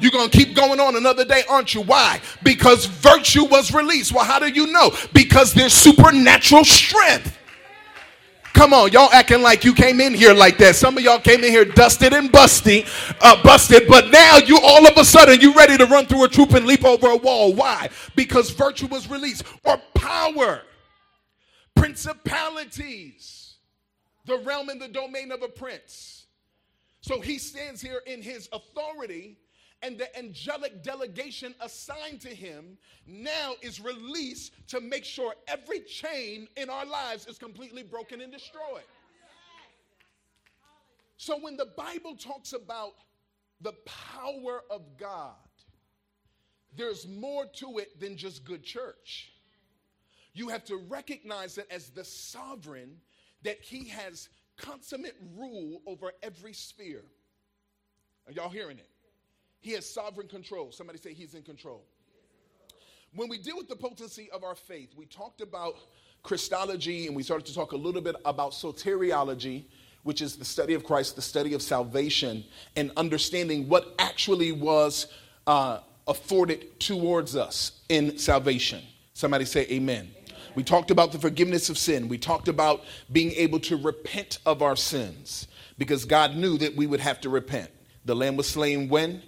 You're 0.00 0.12
going 0.12 0.30
to 0.30 0.36
keep 0.36 0.54
going 0.54 0.78
on 0.78 0.96
another 0.96 1.24
day, 1.24 1.42
aren't 1.48 1.74
you? 1.74 1.82
Why? 1.82 2.20
Because 2.42 2.86
virtue 2.86 3.44
was 3.44 3.72
released. 3.72 4.12
Well, 4.12 4.24
how 4.24 4.38
do 4.38 4.48
you 4.48 4.68
know? 4.68 4.92
Because 5.12 5.52
there's 5.54 5.72
supernatural 5.72 6.64
strength. 6.64 7.37
Come 8.54 8.72
on, 8.72 8.90
y'all 8.92 9.10
acting 9.12 9.42
like 9.42 9.64
you 9.64 9.72
came 9.72 10.00
in 10.00 10.14
here 10.14 10.34
like 10.34 10.58
that. 10.58 10.74
Some 10.74 10.96
of 10.96 11.04
y'all 11.04 11.20
came 11.20 11.44
in 11.44 11.50
here 11.50 11.64
dusted 11.64 12.12
and 12.12 12.30
busty, 12.30 12.86
uh, 13.20 13.42
busted, 13.42 13.86
but 13.88 14.10
now 14.10 14.38
you 14.38 14.58
all 14.62 14.86
of 14.86 14.96
a 14.96 15.04
sudden 15.04 15.40
you 15.40 15.54
ready 15.54 15.76
to 15.76 15.86
run 15.86 16.06
through 16.06 16.24
a 16.24 16.28
troop 16.28 16.52
and 16.52 16.66
leap 16.66 16.84
over 16.84 17.08
a 17.08 17.16
wall. 17.16 17.54
Why? 17.54 17.88
Because 18.16 18.50
virtue 18.50 18.86
was 18.86 19.08
released 19.08 19.44
or 19.64 19.80
power, 19.94 20.62
principalities, 21.76 23.56
the 24.26 24.38
realm 24.38 24.68
and 24.68 24.80
the 24.80 24.88
domain 24.88 25.30
of 25.30 25.42
a 25.42 25.48
prince. 25.48 26.26
So 27.00 27.20
he 27.20 27.38
stands 27.38 27.80
here 27.80 28.02
in 28.06 28.22
his 28.22 28.48
authority 28.52 29.38
and 29.82 29.96
the 29.98 30.16
angelic 30.18 30.82
delegation 30.82 31.54
assigned 31.60 32.20
to 32.22 32.28
him 32.28 32.76
now 33.06 33.54
is 33.62 33.80
released 33.80 34.52
to 34.68 34.80
make 34.80 35.04
sure 35.04 35.34
every 35.46 35.80
chain 35.80 36.48
in 36.56 36.68
our 36.68 36.84
lives 36.84 37.26
is 37.26 37.38
completely 37.38 37.82
broken 37.82 38.20
and 38.20 38.32
destroyed. 38.32 38.82
So 41.16 41.38
when 41.38 41.56
the 41.56 41.66
Bible 41.76 42.16
talks 42.16 42.52
about 42.52 42.94
the 43.60 43.72
power 43.84 44.62
of 44.70 44.82
God, 44.96 45.34
there's 46.76 47.06
more 47.08 47.46
to 47.54 47.78
it 47.78 47.98
than 48.00 48.16
just 48.16 48.44
good 48.44 48.62
church. 48.62 49.32
You 50.32 50.48
have 50.48 50.64
to 50.66 50.76
recognize 50.88 51.56
that 51.56 51.70
as 51.72 51.90
the 51.90 52.04
sovereign, 52.04 52.96
that 53.42 53.60
he 53.60 53.88
has 53.88 54.28
consummate 54.56 55.16
rule 55.36 55.82
over 55.86 56.12
every 56.22 56.52
sphere. 56.52 57.04
Are 58.26 58.32
y'all 58.32 58.48
hearing 58.48 58.78
it? 58.78 58.88
He 59.60 59.72
has 59.72 59.88
sovereign 59.88 60.28
control. 60.28 60.72
Somebody 60.72 60.98
say 60.98 61.12
he's 61.12 61.34
in 61.34 61.42
control. 61.42 61.84
When 63.14 63.28
we 63.28 63.38
deal 63.38 63.56
with 63.56 63.68
the 63.68 63.76
potency 63.76 64.30
of 64.30 64.44
our 64.44 64.54
faith, 64.54 64.94
we 64.96 65.06
talked 65.06 65.40
about 65.40 65.76
Christology 66.22 67.06
and 67.06 67.16
we 67.16 67.22
started 67.22 67.46
to 67.46 67.54
talk 67.54 67.72
a 67.72 67.76
little 67.76 68.02
bit 68.02 68.16
about 68.24 68.52
soteriology, 68.52 69.64
which 70.02 70.20
is 70.20 70.36
the 70.36 70.44
study 70.44 70.74
of 70.74 70.84
Christ, 70.84 71.16
the 71.16 71.22
study 71.22 71.54
of 71.54 71.62
salvation, 71.62 72.44
and 72.76 72.92
understanding 72.96 73.68
what 73.68 73.94
actually 73.98 74.52
was 74.52 75.06
uh, 75.46 75.80
afforded 76.06 76.78
towards 76.78 77.34
us 77.34 77.80
in 77.88 78.18
salvation. 78.18 78.82
Somebody 79.14 79.46
say 79.46 79.66
amen. 79.70 80.10
We 80.54 80.62
talked 80.62 80.90
about 80.90 81.12
the 81.12 81.18
forgiveness 81.18 81.70
of 81.70 81.78
sin. 81.78 82.08
We 82.08 82.18
talked 82.18 82.48
about 82.48 82.84
being 83.12 83.32
able 83.32 83.60
to 83.60 83.76
repent 83.76 84.38
of 84.44 84.62
our 84.62 84.76
sins 84.76 85.48
because 85.78 86.04
God 86.04 86.36
knew 86.36 86.58
that 86.58 86.74
we 86.74 86.86
would 86.86 87.00
have 87.00 87.20
to 87.22 87.28
repent. 87.28 87.70
The 88.04 88.16
lamb 88.16 88.36
was 88.36 88.48
slain 88.48 88.88
when? 88.88 89.22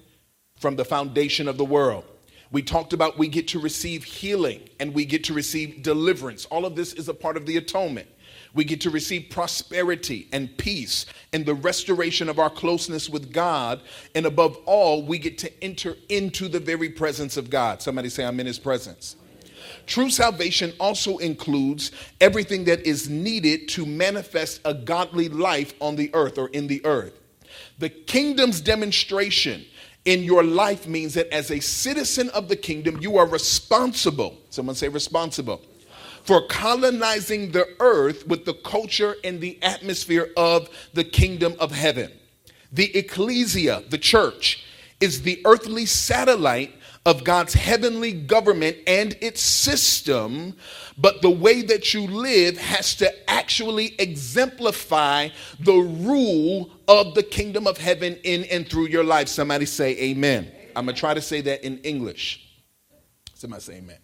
From 0.61 0.77
the 0.77 0.85
foundation 0.85 1.49
of 1.49 1.57
the 1.57 1.65
world. 1.65 2.05
We 2.53 2.63
talked 2.63 2.93
about 2.93 3.19
we 3.19 3.29
get 3.29 3.49
to 3.49 3.59
receive 3.59 4.05
healing 4.05 4.69
and 4.79 4.95
we 4.95 5.05
get 5.05 5.25
to 5.25 5.35
receive 5.35 5.83
deliverance. 5.83 6.45
All 6.47 6.67
of 6.67 6.77
this 6.77 6.93
is 6.93 7.09
a 7.09 7.15
part 7.15 7.37
of 7.37 7.47
the 7.47 7.57
atonement. 7.57 8.09
We 8.53 8.65
get 8.65 8.81
to 8.83 8.91
receive 8.91 9.29
prosperity 9.31 10.29
and 10.33 10.57
peace 10.59 11.07
and 11.33 11.47
the 11.47 11.55
restoration 11.55 12.29
of 12.29 12.39
our 12.39 12.51
closeness 12.51 13.09
with 13.09 13.33
God. 13.33 13.81
And 14.15 14.27
above 14.27 14.57
all, 14.67 15.05
we 15.05 15.19
get 15.19 15.39
to 15.39 15.65
enter 15.65 15.97
into 16.09 16.49
the 16.49 16.59
very 16.59 16.91
presence 16.91 17.37
of 17.37 17.49
God. 17.49 17.81
Somebody 17.81 18.09
say, 18.09 18.25
I'm 18.25 18.41
in 18.41 18.47
his 18.47 18.59
presence. 18.59 19.17
True 19.87 20.11
salvation 20.11 20.73
also 20.81 21.19
includes 21.19 21.93
everything 22.21 22.65
that 22.65 22.85
is 22.87 23.09
needed 23.09 23.69
to 23.69 23.87
manifest 23.87 24.61
a 24.65 24.75
godly 24.75 25.29
life 25.29 25.75
on 25.81 25.97
the 25.97 26.11
earth 26.13 26.39
or 26.39 26.49
in 26.49 26.67
the 26.67 26.85
earth. 26.85 27.21
The 27.79 27.89
kingdom's 27.89 28.61
demonstration 28.61 29.65
in 30.05 30.23
your 30.23 30.43
life 30.43 30.87
means 30.87 31.15
that 31.15 31.33
as 31.33 31.51
a 31.51 31.61
citizen 31.61 32.31
of 32.31 32.49
the 32.49 32.57
kingdom, 32.57 32.99
you 33.01 33.19
are 33.19 33.27
responsible. 33.27 34.39
Someone 34.51 34.75
say 34.75 34.89
responsible. 34.89 35.61
For 36.25 36.47
colonizing 36.47 37.53
the 37.53 37.67
earth 37.81 38.27
with 38.27 38.45
the 38.45 38.55
culture 38.55 39.17
and 39.25 39.41
the 39.41 39.59
atmosphere 39.63 40.31
of 40.37 40.69
the 40.95 41.05
kingdom 41.05 41.55
of 41.59 41.73
heaven. 41.73 42.11
The 42.73 42.97
ecclesia, 42.97 43.85
the 43.89 43.99
church, 43.99 44.65
is 45.01 45.23
the 45.23 45.41
earthly 45.45 45.87
satellite 45.87 46.75
of 47.07 47.25
God's 47.25 47.55
heavenly 47.55 48.13
government 48.13 48.77
and 48.87 49.17
its 49.21 49.41
system, 49.41 50.55
but 50.99 51.23
the 51.23 51.31
way 51.31 51.63
that 51.63 51.95
you 51.95 52.07
live 52.07 52.59
has 52.59 52.95
to 52.97 53.31
actually 53.31 53.95
exemplify 53.99 55.29
the 55.61 55.73
rule 55.73 56.71
of 56.87 57.15
the 57.15 57.23
kingdom 57.23 57.67
of 57.67 57.79
heaven 57.79 58.19
in 58.23 58.45
and 58.45 58.69
through 58.69 58.89
your 58.89 59.05
life. 59.05 59.29
Somebody 59.29 59.65
say 59.65 59.97
amen. 59.99 60.51
I'm 60.77 60.85
going 60.85 60.95
to 60.95 61.01
try 61.01 61.15
to 61.15 61.23
say 61.23 61.41
that 61.43 61.65
in 61.65 61.79
English. 61.79 62.47
Somebody 63.35 63.63
say 63.63 63.75
amen. 63.77 63.99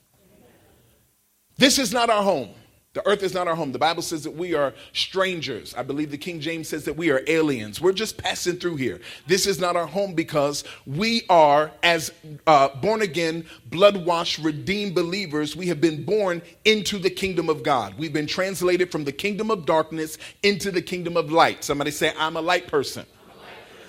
This 1.59 1.79
is 1.79 1.93
not 1.93 2.11
our 2.11 2.23
home. 2.23 2.51
The 2.97 3.07
earth 3.07 3.23
is 3.23 3.35
not 3.35 3.47
our 3.47 3.55
home. 3.55 3.73
The 3.73 3.79
Bible 3.79 4.01
says 4.01 4.25
that 4.25 4.31
we 4.31 4.55
are 4.55 4.73
strangers. 4.95 5.75
I 5.75 5.83
believe 5.83 6.11
the 6.11 6.17
King 6.17 6.41
James 6.41 6.71
says 6.71 6.87
that 6.87 6.97
we 6.97 7.11
are 7.11 7.21
aliens. 7.27 7.79
We're 7.79 7.93
just 7.93 8.17
passing 8.17 8.57
through 8.57 8.77
here. 8.77 9.01
This 9.27 9.47
is 9.47 9.61
not 9.61 9.77
our 9.77 9.87
home 9.87 10.15
because 10.15 10.65
we 10.87 11.27
are, 11.29 11.71
as 11.83 12.11
uh, 12.47 12.69
born 12.81 13.03
again, 13.03 13.45
blood 13.67 14.03
washed, 14.07 14.39
redeemed 14.39 14.95
believers, 14.95 15.55
we 15.55 15.67
have 15.67 15.79
been 15.79 16.05
born 16.05 16.41
into 16.65 16.99
the 16.99 17.11
kingdom 17.11 17.51
of 17.51 17.63
God. 17.63 17.99
We've 17.99 18.15
been 18.15 18.27
translated 18.27 18.91
from 18.91 19.05
the 19.05 19.13
kingdom 19.13 19.51
of 19.51 19.67
darkness 19.67 20.17
into 20.43 20.71
the 20.71 20.81
kingdom 20.81 21.19
of 21.19 21.31
light. 21.31 21.65
Somebody 21.65 21.91
say, 21.91 22.15
I'm 22.17 22.39
a 22.39 22.41
light 22.41 22.67
person. 22.67 23.05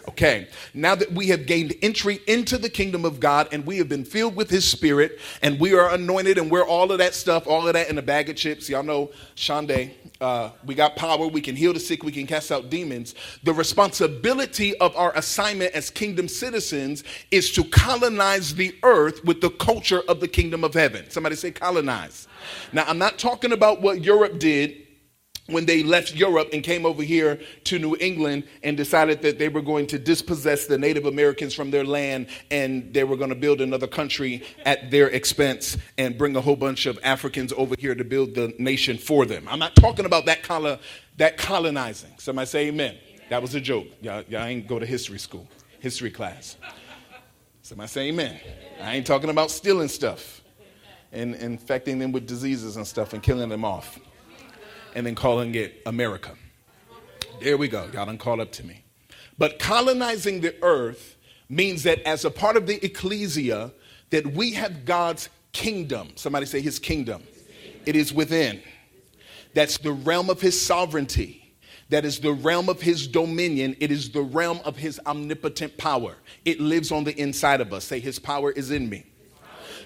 Okay, 0.09 0.47
now 0.73 0.95
that 0.95 1.11
we 1.11 1.27
have 1.27 1.45
gained 1.45 1.75
entry 1.81 2.21
into 2.27 2.57
the 2.57 2.69
kingdom 2.69 3.03
of 3.03 3.19
God 3.19 3.49
and 3.51 3.65
we 3.65 3.77
have 3.77 3.89
been 3.89 4.05
filled 4.05 4.37
with 4.37 4.49
his 4.49 4.63
spirit 4.63 5.19
and 5.41 5.59
we 5.59 5.73
are 5.73 5.93
anointed 5.93 6.37
and 6.37 6.49
we're 6.49 6.65
all 6.65 6.93
of 6.93 6.99
that 6.99 7.13
stuff, 7.13 7.45
all 7.45 7.67
of 7.67 7.73
that 7.73 7.89
in 7.89 7.97
a 7.97 8.01
bag 8.01 8.29
of 8.29 8.37
chips. 8.37 8.69
Y'all 8.69 8.83
know 8.83 9.11
Shande, 9.35 9.91
uh, 10.21 10.51
we 10.65 10.75
got 10.75 10.95
power, 10.95 11.27
we 11.27 11.41
can 11.41 11.57
heal 11.57 11.73
the 11.73 11.79
sick, 11.79 12.03
we 12.03 12.13
can 12.13 12.25
cast 12.25 12.53
out 12.53 12.69
demons. 12.69 13.15
The 13.43 13.53
responsibility 13.53 14.77
of 14.77 14.95
our 14.95 15.11
assignment 15.15 15.73
as 15.73 15.89
kingdom 15.89 16.29
citizens 16.29 17.03
is 17.29 17.51
to 17.51 17.65
colonize 17.65 18.55
the 18.55 18.75
earth 18.83 19.25
with 19.25 19.41
the 19.41 19.49
culture 19.49 20.03
of 20.07 20.21
the 20.21 20.27
kingdom 20.27 20.63
of 20.63 20.73
heaven. 20.73 21.09
Somebody 21.09 21.35
say 21.35 21.51
colonize. 21.51 22.29
Now, 22.71 22.85
I'm 22.87 22.97
not 22.97 23.19
talking 23.19 23.51
about 23.51 23.81
what 23.81 24.03
Europe 24.05 24.39
did 24.39 24.86
when 25.47 25.65
they 25.65 25.81
left 25.81 26.13
Europe 26.13 26.49
and 26.53 26.63
came 26.63 26.85
over 26.85 27.01
here 27.01 27.39
to 27.65 27.79
New 27.79 27.95
England 27.99 28.43
and 28.63 28.77
decided 28.77 29.21
that 29.21 29.39
they 29.39 29.49
were 29.49 29.61
going 29.61 29.87
to 29.87 29.97
dispossess 29.97 30.67
the 30.67 30.77
Native 30.77 31.05
Americans 31.05 31.53
from 31.53 31.71
their 31.71 31.85
land 31.85 32.27
and 32.51 32.93
they 32.93 33.03
were 33.03 33.17
going 33.17 33.29
to 33.29 33.35
build 33.35 33.61
another 33.61 33.87
country 33.87 34.43
at 34.65 34.91
their 34.91 35.07
expense 35.09 35.77
and 35.97 36.17
bring 36.17 36.35
a 36.35 36.41
whole 36.41 36.55
bunch 36.55 36.85
of 36.85 36.99
Africans 37.03 37.53
over 37.57 37.75
here 37.79 37.95
to 37.95 38.03
build 38.03 38.35
the 38.35 38.53
nation 38.59 38.97
for 38.97 39.25
them. 39.25 39.47
I'm 39.49 39.59
not 39.59 39.75
talking 39.75 40.05
about 40.05 40.25
that, 40.25 40.43
colo- 40.43 40.79
that 41.17 41.37
colonizing. 41.37 42.11
Somebody 42.17 42.45
say 42.47 42.67
amen. 42.67 42.91
amen. 42.91 43.21
That 43.29 43.41
was 43.41 43.55
a 43.55 43.61
joke. 43.61 43.87
Y'all, 44.01 44.23
y'all 44.27 44.43
ain't 44.43 44.67
go 44.67 44.79
to 44.79 44.85
history 44.85 45.19
school, 45.19 45.47
history 45.79 46.11
class. 46.11 46.57
Somebody 47.61 47.87
say 47.87 48.07
amen. 48.09 48.39
I 48.81 48.95
ain't 48.95 49.07
talking 49.07 49.29
about 49.29 49.51
stealing 49.51 49.87
stuff 49.87 50.41
and 51.11 51.35
infecting 51.35 51.99
them 51.99 52.11
with 52.11 52.27
diseases 52.27 52.75
and 52.75 52.85
stuff 52.85 53.13
and 53.13 53.23
killing 53.23 53.49
them 53.49 53.63
off 53.63 53.97
and 54.97 55.05
then 55.05 55.13
calling 55.13 55.53
it 55.53 55.79
America. 55.85 56.33
There 57.39 57.55
we 57.55 57.67
go. 57.67 57.87
Y'all 57.93 58.07
done 58.07 58.17
called 58.17 58.39
up 58.39 58.51
to 58.53 58.65
me. 58.65 58.83
But 59.37 59.59
colonizing 59.59 60.41
the 60.41 60.55
earth 60.63 61.17
means 61.47 61.83
that 61.83 62.01
as 62.01 62.25
a 62.25 62.31
part 62.31 62.57
of 62.57 62.65
the 62.65 62.83
ecclesia, 62.83 63.71
that 64.09 64.25
we 64.25 64.53
have 64.53 64.85
God's 64.85 65.29
kingdom. 65.51 66.09
Somebody 66.15 66.47
say 66.47 66.61
his 66.61 66.79
kingdom. 66.79 67.21
It 67.85 67.95
is 67.95 68.11
within. 68.11 68.59
That's 69.53 69.77
the 69.77 69.91
realm 69.91 70.31
of 70.31 70.41
his 70.41 70.59
sovereignty. 70.59 71.53
That 71.89 72.03
is 72.03 72.19
the 72.19 72.33
realm 72.33 72.67
of 72.67 72.81
his 72.81 73.07
dominion. 73.07 73.75
It 73.79 73.91
is 73.91 74.09
the 74.09 74.23
realm 74.23 74.59
of 74.65 74.77
his 74.77 74.99
omnipotent 75.05 75.77
power. 75.77 76.15
It 76.43 76.59
lives 76.59 76.91
on 76.91 77.03
the 77.03 77.15
inside 77.21 77.61
of 77.61 77.71
us. 77.71 77.83
Say, 77.83 77.99
his 77.99 78.17
power 78.17 78.51
is 78.51 78.71
in 78.71 78.89
me. 78.89 79.05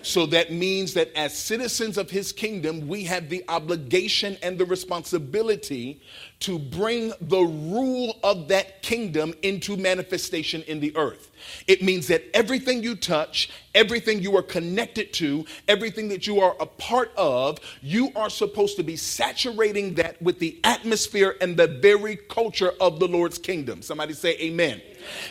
So 0.03 0.25
that 0.27 0.51
means 0.51 0.93
that 0.95 1.15
as 1.15 1.37
citizens 1.37 1.97
of 1.97 2.09
his 2.09 2.31
kingdom, 2.31 2.87
we 2.87 3.03
have 3.05 3.29
the 3.29 3.43
obligation 3.47 4.37
and 4.41 4.57
the 4.57 4.65
responsibility 4.65 6.01
to 6.41 6.57
bring 6.57 7.13
the 7.21 7.41
rule 7.41 8.17
of 8.23 8.47
that 8.47 8.81
kingdom 8.81 9.33
into 9.43 9.77
manifestation 9.77 10.63
in 10.63 10.79
the 10.79 10.95
earth. 10.97 11.31
It 11.67 11.83
means 11.83 12.07
that 12.07 12.23
everything 12.33 12.83
you 12.83 12.95
touch, 12.95 13.49
everything 13.75 14.21
you 14.21 14.35
are 14.37 14.43
connected 14.43 15.13
to, 15.13 15.45
everything 15.67 16.09
that 16.09 16.25
you 16.25 16.41
are 16.41 16.55
a 16.59 16.65
part 16.65 17.11
of, 17.15 17.59
you 17.81 18.11
are 18.15 18.29
supposed 18.29 18.77
to 18.77 18.83
be 18.83 18.95
saturating 18.95 19.95
that 19.95 20.21
with 20.21 20.39
the 20.39 20.59
atmosphere 20.63 21.35
and 21.41 21.57
the 21.57 21.67
very 21.67 22.15
culture 22.15 22.73
of 22.81 22.99
the 22.99 23.07
Lord's 23.07 23.37
kingdom. 23.37 23.81
Somebody 23.81 24.13
say, 24.13 24.35
Amen. 24.39 24.81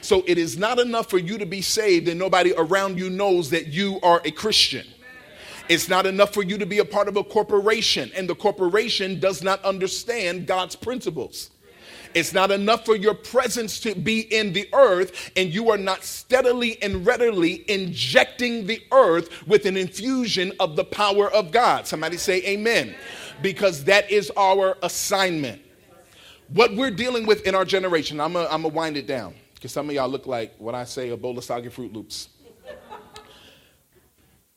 So 0.01 0.25
it 0.27 0.39
is 0.39 0.59
not 0.59 0.79
enough 0.79 1.11
for 1.11 1.19
you 1.19 1.39
to 1.39 1.47
be 1.47 1.63
saved 1.63 2.09
and 2.09 2.19
nobody 2.19 2.53
around 2.57 2.99
you 2.99 3.11
knows 3.11 3.51
that 3.51 3.69
you 3.69 4.01
are 4.03 4.21
a 4.25 4.31
Christian. 4.31 4.87
It's 5.69 5.89
not 5.89 6.05
enough 6.05 6.35
for 6.35 6.43
you 6.43 6.59
to 6.59 6.67
be 6.67 6.79
a 6.81 6.85
part 6.85 7.07
of 7.07 7.17
a 7.17 7.23
corporation 7.23 8.11
and 8.17 8.29
the 8.29 8.35
corporation 8.35 9.21
does 9.21 9.43
not 9.43 9.65
understand 9.65 10.47
God's 10.49 10.75
principles. 10.75 11.51
It's 12.13 12.33
not 12.33 12.51
enough 12.51 12.85
for 12.85 12.97
your 12.97 13.15
presence 13.15 13.79
to 13.81 13.95
be 13.95 14.21
in 14.21 14.53
the 14.53 14.69
earth 14.73 15.31
and 15.37 15.55
you 15.55 15.71
are 15.71 15.79
not 15.79 16.03
steadily 16.03 16.83
and 16.83 17.07
readily 17.07 17.65
injecting 17.71 18.67
the 18.67 18.83
earth 18.91 19.47
with 19.47 19.65
an 19.65 19.77
infusion 19.77 20.53
of 20.59 20.75
the 20.75 20.85
power 20.85 21.31
of 21.31 21.53
God. 21.53 21.87
Somebody 21.87 22.17
say 22.17 22.43
amen. 22.45 22.97
Because 23.43 23.85
that 23.85 24.11
is 24.11 24.33
our 24.37 24.77
assignment. 24.83 25.63
What 26.49 26.75
we're 26.75 26.91
dealing 26.91 27.27
with 27.27 27.47
in 27.47 27.55
our 27.55 27.65
generation, 27.65 28.21
I'm 28.21 28.33
going 28.33 28.63
to 28.63 28.69
wind 28.69 28.97
it 28.97 29.07
down 29.07 29.35
because 29.61 29.73
some 29.73 29.91
of 29.91 29.95
y'all 29.95 30.09
look 30.09 30.27
like 30.27 30.55
what 30.57 30.75
I 30.75 30.85
say 30.85 31.11
a 31.11 31.19
bowl 31.19 31.37
of 31.37 31.45
soggy 31.45 31.69
Froot 31.69 31.93
Loops. 31.93 32.31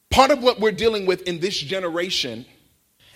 Part 0.10 0.32
of 0.32 0.42
what 0.42 0.62
we're 0.62 0.72
dealing 0.72 1.06
with 1.06 1.24
in 1.24 1.42
this 1.42 1.60
generation, 1.60 2.46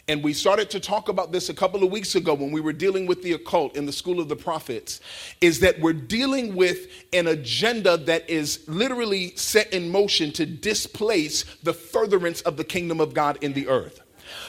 and 0.09 0.21
we 0.21 0.33
started 0.33 0.69
to 0.71 0.81
talk 0.81 1.07
about 1.07 1.31
this 1.31 1.47
a 1.47 1.53
couple 1.53 1.85
of 1.85 1.89
weeks 1.89 2.15
ago 2.15 2.33
when 2.33 2.51
we 2.51 2.59
were 2.59 2.73
dealing 2.73 3.05
with 3.05 3.23
the 3.23 3.31
occult 3.31 3.77
in 3.77 3.85
the 3.85 3.93
school 3.93 4.19
of 4.19 4.27
the 4.27 4.35
prophets, 4.35 4.99
is 5.39 5.61
that 5.61 5.79
we're 5.79 5.93
dealing 5.93 6.57
with 6.57 6.87
an 7.13 7.27
agenda 7.27 7.95
that 7.95 8.29
is 8.29 8.67
literally 8.67 9.33
set 9.37 9.71
in 9.71 9.89
motion 9.89 10.33
to 10.33 10.45
displace 10.45 11.45
the 11.63 11.71
furtherance 11.71 12.41
of 12.41 12.57
the 12.57 12.65
kingdom 12.65 12.99
of 12.99 13.13
God 13.13 13.37
in 13.41 13.53
the 13.53 13.69
earth. 13.69 14.01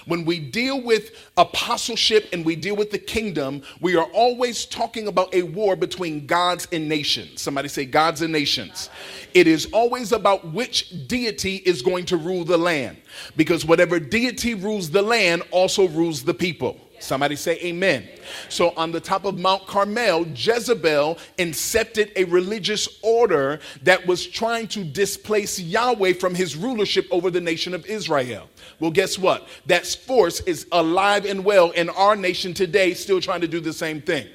When 0.06 0.24
we 0.24 0.38
deal 0.38 0.80
with 0.80 1.12
apostleship 1.36 2.28
and 2.32 2.44
we 2.44 2.56
deal 2.56 2.76
with 2.76 2.90
the 2.90 2.98
kingdom, 2.98 3.62
we 3.80 3.96
are 3.96 4.06
always 4.12 4.66
talking 4.66 5.08
about 5.08 5.34
a 5.34 5.42
war 5.42 5.76
between 5.76 6.26
gods 6.26 6.68
and 6.72 6.88
nations. 6.88 7.42
Somebody 7.42 7.68
say 7.68 7.84
gods 7.84 8.22
and 8.22 8.32
nations. 8.32 8.90
It 9.34 9.46
is 9.46 9.66
always 9.72 10.12
about 10.12 10.52
which 10.52 11.06
deity 11.06 11.56
is 11.56 11.82
going 11.82 12.06
to 12.06 12.16
rule 12.16 12.44
the 12.44 12.58
land 12.58 12.96
because 13.36 13.64
whatever 13.64 14.00
deity 14.00 14.54
rules 14.54 14.90
the 14.90 15.02
land 15.02 15.42
also 15.50 15.88
rules 15.88 16.22
the 16.22 16.34
people. 16.34 16.78
Somebody 17.00 17.36
say 17.36 17.58
amen. 17.60 18.08
So, 18.48 18.70
on 18.76 18.92
the 18.92 19.00
top 19.00 19.24
of 19.24 19.38
Mount 19.38 19.66
Carmel, 19.66 20.26
Jezebel 20.34 21.18
incepted 21.38 22.12
a 22.16 22.24
religious 22.24 22.88
order 23.02 23.60
that 23.82 24.06
was 24.06 24.26
trying 24.26 24.68
to 24.68 24.84
displace 24.84 25.58
Yahweh 25.58 26.14
from 26.14 26.34
his 26.34 26.56
rulership 26.56 27.06
over 27.10 27.30
the 27.30 27.40
nation 27.40 27.74
of 27.74 27.86
Israel. 27.86 28.48
Well, 28.80 28.90
guess 28.90 29.18
what? 29.18 29.48
That 29.66 29.86
force 29.86 30.40
is 30.40 30.66
alive 30.72 31.24
and 31.24 31.44
well 31.44 31.70
in 31.70 31.88
our 31.90 32.16
nation 32.16 32.54
today, 32.54 32.94
still 32.94 33.20
trying 33.20 33.40
to 33.40 33.48
do 33.48 33.60
the 33.60 33.72
same 33.72 34.00
thing. 34.00 34.26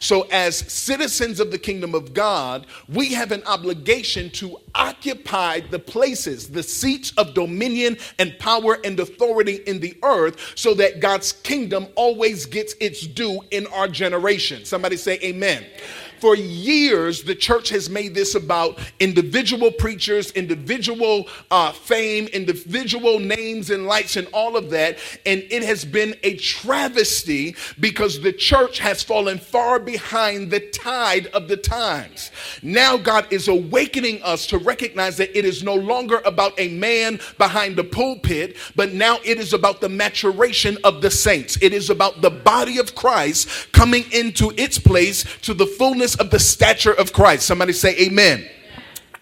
So, 0.00 0.22
as 0.30 0.56
citizens 0.56 1.40
of 1.40 1.50
the 1.50 1.58
kingdom 1.58 1.94
of 1.94 2.14
God, 2.14 2.66
we 2.88 3.12
have 3.14 3.32
an 3.32 3.42
obligation 3.44 4.30
to 4.30 4.58
occupy 4.74 5.60
the 5.60 5.78
places, 5.78 6.48
the 6.48 6.62
seats 6.62 7.12
of 7.16 7.34
dominion 7.34 7.96
and 8.18 8.38
power 8.38 8.78
and 8.84 8.98
authority 9.00 9.56
in 9.66 9.80
the 9.80 9.96
earth 10.02 10.52
so 10.54 10.74
that 10.74 11.00
God's 11.00 11.32
kingdom 11.32 11.86
always 11.94 12.46
gets 12.46 12.74
its 12.80 13.06
due 13.06 13.42
in 13.50 13.66
our 13.68 13.88
generation. 13.88 14.64
Somebody 14.64 14.96
say, 14.96 15.18
Amen. 15.22 15.64
For 16.20 16.34
years, 16.34 17.22
the 17.22 17.34
church 17.34 17.68
has 17.70 17.90
made 17.90 18.14
this 18.14 18.34
about 18.34 18.78
individual 19.00 19.70
preachers, 19.70 20.30
individual 20.32 21.28
uh, 21.50 21.72
fame, 21.72 22.26
individual 22.28 23.18
names 23.18 23.70
and 23.70 23.86
lights, 23.86 24.16
and 24.16 24.26
all 24.32 24.56
of 24.56 24.70
that. 24.70 24.98
And 25.26 25.44
it 25.50 25.62
has 25.62 25.84
been 25.84 26.14
a 26.22 26.36
travesty 26.36 27.56
because 27.80 28.20
the 28.20 28.32
church 28.32 28.78
has 28.78 29.02
fallen 29.02 29.38
far 29.38 29.78
behind 29.78 30.50
the 30.50 30.60
tide 30.60 31.26
of 31.28 31.48
the 31.48 31.56
times. 31.56 32.30
Now, 32.62 32.96
God 32.96 33.26
is 33.30 33.48
awakening 33.48 34.22
us 34.22 34.46
to 34.48 34.58
recognize 34.58 35.16
that 35.18 35.36
it 35.36 35.44
is 35.44 35.62
no 35.62 35.74
longer 35.74 36.22
about 36.24 36.58
a 36.58 36.68
man 36.68 37.20
behind 37.38 37.76
the 37.76 37.84
pulpit, 37.84 38.56
but 38.74 38.92
now 38.92 39.18
it 39.24 39.38
is 39.38 39.52
about 39.52 39.80
the 39.80 39.88
maturation 39.88 40.78
of 40.84 41.02
the 41.02 41.10
saints. 41.10 41.58
It 41.60 41.72
is 41.72 41.90
about 41.90 42.22
the 42.22 42.30
body 42.30 42.78
of 42.78 42.94
Christ 42.94 43.72
coming 43.72 44.04
into 44.12 44.52
its 44.56 44.78
place 44.78 45.24
to 45.42 45.52
the 45.52 45.66
fullness 45.66 46.05
fullness 46.06 46.14
of 46.16 46.30
the 46.30 46.38
stature 46.38 46.92
of 46.92 47.12
Christ. 47.12 47.46
Somebody 47.46 47.72
say, 47.72 47.96
Amen 47.98 48.48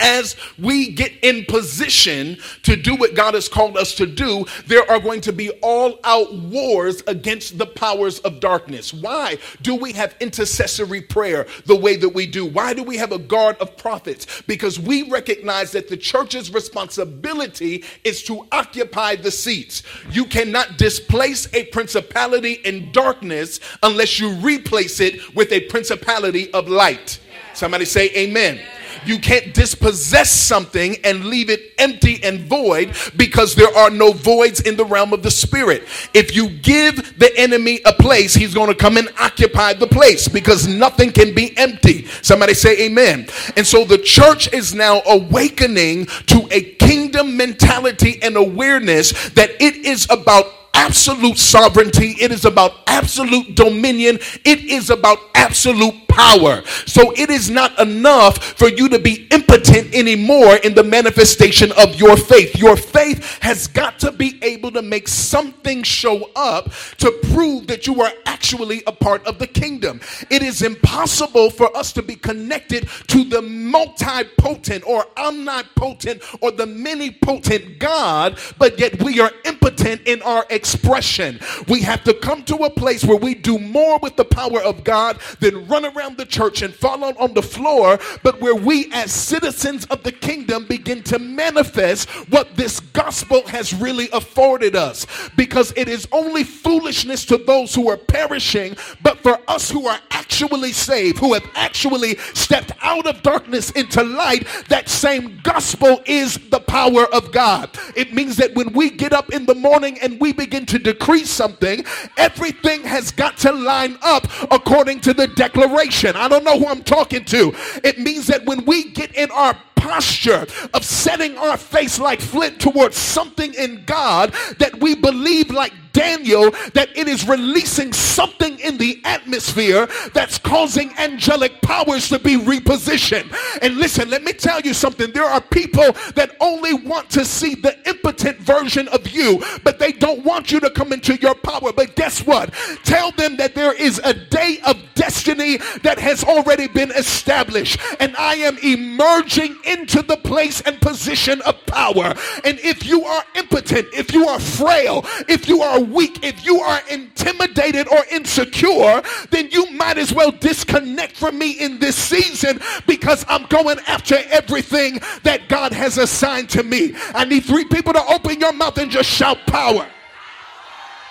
as 0.04 0.36
we 0.58 0.90
get 0.90 1.12
in 1.22 1.46
position 1.46 2.36
to 2.62 2.76
do 2.76 2.94
what 2.94 3.14
God 3.14 3.32
has 3.32 3.48
called 3.48 3.78
us 3.78 3.94
to 3.94 4.06
do, 4.06 4.44
there 4.66 4.88
are 4.90 5.00
going 5.00 5.22
to 5.22 5.32
be 5.32 5.50
all 5.62 5.98
out 6.04 6.34
wars 6.34 7.02
against 7.06 7.56
the 7.56 7.66
powers 7.66 8.18
of 8.20 8.38
darkness. 8.38 8.92
Why 8.92 9.38
do 9.62 9.74
we 9.74 9.92
have 9.92 10.14
intercessory 10.20 11.00
prayer 11.00 11.46
the 11.64 11.74
way 11.74 11.96
that 11.96 12.10
we 12.10 12.26
do? 12.26 12.44
Why 12.44 12.74
do 12.74 12.82
we 12.82 12.98
have 12.98 13.12
a 13.12 13.18
guard 13.18 13.56
of 13.56 13.78
prophets? 13.78 14.42
Because 14.46 14.78
we 14.78 15.08
recognize 15.10 15.72
that 15.72 15.88
the 15.88 15.96
church's 15.96 16.52
responsibility 16.52 17.82
is 18.04 18.22
to 18.24 18.46
occupy 18.52 19.16
the 19.16 19.30
seats. 19.30 19.82
You 20.10 20.26
cannot 20.26 20.76
displace 20.76 21.52
a 21.54 21.64
principality 21.66 22.54
in 22.64 22.92
darkness 22.92 23.58
unless 23.82 24.20
you 24.20 24.34
replace 24.34 25.00
it 25.00 25.34
with 25.34 25.50
a 25.50 25.60
principality 25.60 26.52
of 26.52 26.68
light. 26.68 27.20
Somebody 27.54 27.86
say, 27.86 28.10
Amen. 28.16 28.60
You 29.06 29.18
can't 29.18 29.52
dispossess 29.54 30.30
something 30.30 30.96
and 31.04 31.26
leave 31.26 31.50
it 31.50 31.72
empty 31.78 32.22
and 32.22 32.40
void 32.40 32.96
because 33.16 33.54
there 33.54 33.74
are 33.76 33.90
no 33.90 34.12
voids 34.12 34.60
in 34.60 34.76
the 34.76 34.84
realm 34.84 35.12
of 35.12 35.22
the 35.22 35.30
spirit. 35.30 35.84
If 36.12 36.34
you 36.34 36.50
give 36.50 37.18
the 37.18 37.36
enemy 37.36 37.80
a 37.84 37.92
place, 37.92 38.34
he's 38.34 38.54
going 38.54 38.68
to 38.68 38.74
come 38.74 38.96
and 38.96 39.08
occupy 39.18 39.74
the 39.74 39.86
place 39.86 40.28
because 40.28 40.66
nothing 40.66 41.12
can 41.12 41.34
be 41.34 41.56
empty. 41.56 42.06
Somebody 42.22 42.54
say 42.54 42.86
amen. 42.86 43.26
And 43.56 43.66
so 43.66 43.84
the 43.84 43.98
church 43.98 44.52
is 44.52 44.74
now 44.74 45.02
awakening 45.06 46.06
to 46.26 46.48
a 46.50 46.74
kingdom 46.74 47.36
mentality 47.36 48.20
and 48.22 48.36
awareness 48.36 49.30
that 49.30 49.50
it 49.60 49.76
is 49.76 50.06
about 50.10 50.46
absolute 50.74 51.38
sovereignty, 51.38 52.16
it 52.20 52.30
is 52.32 52.44
about 52.44 52.72
absolute 52.86 53.54
dominion, 53.54 54.16
it 54.44 54.60
is 54.64 54.90
about 54.90 55.18
absolute 55.34 56.03
power. 56.14 56.62
So 56.86 57.12
it 57.12 57.30
is 57.30 57.50
not 57.50 57.78
enough 57.80 58.38
for 58.38 58.68
you 58.68 58.88
to 58.88 58.98
be 58.98 59.26
impotent 59.30 59.94
anymore 59.94 60.56
in 60.56 60.74
the 60.74 60.84
manifestation 60.84 61.72
of 61.72 61.96
your 61.96 62.16
faith. 62.16 62.56
Your 62.56 62.76
faith 62.76 63.38
has 63.42 63.66
got 63.66 63.98
to 64.00 64.12
be 64.12 64.38
able 64.42 64.70
to 64.72 64.82
make 64.82 65.08
something 65.08 65.82
show 65.82 66.30
up 66.36 66.72
to 66.98 67.10
prove 67.32 67.66
that 67.66 67.86
you 67.86 68.00
are 68.02 68.12
actually 68.26 68.82
a 68.86 68.92
part 68.92 69.26
of 69.26 69.38
the 69.38 69.46
kingdom. 69.46 70.00
It 70.30 70.42
is 70.42 70.62
impossible 70.62 71.50
for 71.50 71.74
us 71.76 71.92
to 71.94 72.02
be 72.02 72.14
connected 72.14 72.88
to 73.08 73.24
the 73.24 73.40
multipotent 73.40 74.86
or 74.86 75.06
omnipotent 75.16 76.22
or 76.40 76.52
the 76.52 76.66
many 76.66 77.10
potent 77.10 77.78
God, 77.78 78.38
but 78.58 78.78
yet 78.78 79.02
we 79.02 79.20
are 79.20 79.32
impotent 79.44 80.02
in 80.06 80.22
our 80.22 80.46
expression. 80.50 81.40
We 81.68 81.82
have 81.82 82.04
to 82.04 82.14
come 82.14 82.44
to 82.44 82.56
a 82.56 82.70
place 82.70 83.04
where 83.04 83.16
we 83.16 83.34
do 83.34 83.58
more 83.58 83.98
with 83.98 84.16
the 84.16 84.24
power 84.24 84.62
of 84.62 84.84
God 84.84 85.18
than 85.40 85.66
run 85.66 85.84
around 85.84 86.03
the 86.16 86.24
church 86.24 86.62
and 86.62 86.74
fall 86.74 87.04
on 87.04 87.34
the 87.34 87.42
floor, 87.42 87.98
but 88.22 88.40
where 88.40 88.54
we 88.54 88.90
as 88.92 89.12
citizens 89.12 89.84
of 89.86 90.02
the 90.02 90.12
kingdom 90.12 90.66
begin 90.66 91.02
to 91.02 91.18
manifest 91.18 92.08
what 92.30 92.56
this 92.56 92.80
gospel 92.80 93.46
has 93.48 93.74
really 93.74 94.08
afforded 94.12 94.74
us. 94.74 95.06
Because 95.36 95.72
it 95.76 95.88
is 95.88 96.08
only 96.12 96.44
foolishness 96.44 97.24
to 97.26 97.36
those 97.36 97.74
who 97.74 97.90
are 97.90 97.96
perishing, 97.96 98.76
but 99.02 99.18
for 99.18 99.38
us 99.48 99.70
who 99.70 99.86
are 99.86 100.00
actually 100.10 100.72
saved, 100.72 101.18
who 101.18 101.34
have 101.34 101.46
actually 101.54 102.16
stepped 102.32 102.72
out 102.80 103.06
of 103.06 103.22
darkness 103.22 103.70
into 103.72 104.02
light, 104.02 104.46
that 104.68 104.88
same 104.88 105.40
gospel 105.42 106.02
is 106.06 106.38
the 106.50 106.60
power 106.60 107.04
of 107.14 107.32
God. 107.32 107.70
It 107.96 108.14
means 108.14 108.36
that 108.38 108.54
when 108.54 108.72
we 108.72 108.90
get 108.90 109.12
up 109.12 109.32
in 109.32 109.46
the 109.46 109.54
morning 109.54 109.98
and 110.00 110.18
we 110.20 110.32
begin 110.32 110.54
begin 110.54 110.66
to 110.66 110.78
decree 110.78 111.24
something, 111.24 111.84
everything 112.16 112.82
has 112.84 113.10
got 113.10 113.36
to 113.36 113.52
line 113.52 113.98
up 114.02 114.26
according 114.50 115.00
to 115.00 115.12
the 115.12 115.26
declaration. 115.26 115.93
I 116.16 116.28
don't 116.28 116.44
know 116.44 116.58
who 116.58 116.66
I'm 116.66 116.82
talking 116.82 117.24
to. 117.26 117.52
It 117.84 117.98
means 117.98 118.26
that 118.26 118.44
when 118.44 118.64
we 118.64 118.90
get 118.90 119.14
in 119.14 119.30
our 119.30 119.56
posture 119.84 120.46
of 120.72 120.82
setting 120.82 121.36
our 121.36 121.58
face 121.58 121.98
like 121.98 122.18
flint 122.18 122.58
towards 122.58 122.96
something 122.96 123.52
in 123.52 123.84
God 123.84 124.32
that 124.58 124.80
we 124.80 124.94
believe 124.94 125.50
like 125.50 125.74
Daniel 125.94 126.50
that 126.74 126.90
it 126.94 127.08
is 127.08 127.26
releasing 127.26 127.92
something 127.92 128.58
in 128.58 128.76
the 128.76 129.00
atmosphere 129.04 129.88
that's 130.12 130.36
causing 130.36 130.92
angelic 130.98 131.62
powers 131.62 132.08
to 132.10 132.18
be 132.18 132.36
repositioned. 132.36 133.32
And 133.62 133.76
listen, 133.76 134.10
let 134.10 134.22
me 134.22 134.32
tell 134.32 134.60
you 134.60 134.74
something. 134.74 135.12
There 135.12 135.24
are 135.24 135.40
people 135.40 135.92
that 136.16 136.36
only 136.40 136.74
want 136.74 137.08
to 137.10 137.24
see 137.24 137.54
the 137.54 137.78
impotent 137.88 138.38
version 138.38 138.88
of 138.88 139.08
you, 139.08 139.42
but 139.62 139.78
they 139.78 139.92
don't 139.92 140.24
want 140.24 140.50
you 140.52 140.60
to 140.60 140.70
come 140.70 140.92
into 140.92 141.14
your 141.16 141.36
power. 141.36 141.72
But 141.72 141.94
guess 141.94 142.26
what? 142.26 142.52
Tell 142.82 143.12
them 143.12 143.36
that 143.36 143.54
there 143.54 143.72
is 143.72 144.00
a 144.04 144.12
day 144.12 144.58
of 144.66 144.76
destiny 144.94 145.58
that 145.82 145.98
has 145.98 146.24
already 146.24 146.66
been 146.66 146.90
established, 146.90 147.78
and 148.00 148.16
I 148.16 148.34
am 148.34 148.58
emerging 148.58 149.56
into 149.74 150.02
the 150.02 150.16
place 150.16 150.60
and 150.62 150.80
position 150.80 151.40
of 151.42 151.54
power. 151.66 152.14
And 152.44 152.58
if 152.60 152.86
you 152.86 153.04
are 153.04 153.24
impotent, 153.34 153.88
if 153.92 154.12
you 154.12 154.28
are 154.28 154.40
frail, 154.40 155.04
if 155.28 155.48
you 155.48 155.62
are 155.62 155.80
weak, 155.80 156.24
if 156.24 156.44
you 156.44 156.60
are 156.60 156.80
intimidated 156.90 157.88
or 157.88 158.04
insecure, 158.10 159.02
then 159.30 159.50
you 159.50 159.70
might 159.72 159.98
as 159.98 160.12
well 160.12 160.30
disconnect 160.30 161.16
from 161.16 161.38
me 161.38 161.52
in 161.52 161.78
this 161.78 161.96
season 161.96 162.60
because 162.86 163.24
I'm 163.28 163.46
going 163.46 163.78
after 163.86 164.16
everything 164.30 165.00
that 165.22 165.48
God 165.48 165.72
has 165.72 165.98
assigned 165.98 166.48
to 166.50 166.62
me. 166.62 166.94
I 167.14 167.24
need 167.24 167.44
three 167.44 167.64
people 167.64 167.92
to 167.92 168.04
open 168.06 168.40
your 168.40 168.52
mouth 168.52 168.78
and 168.78 168.90
just 168.90 169.10
shout 169.10 169.38
power. 169.46 169.86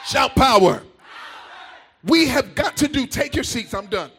Shout 0.06 0.36
power. 0.36 0.84
We 2.04 2.28
have 2.28 2.56
got 2.56 2.76
to 2.78 2.88
do, 2.88 3.08
take 3.08 3.36
your 3.36 3.46
seats, 3.46 3.74
I'm 3.74 3.86
done. 3.88 4.12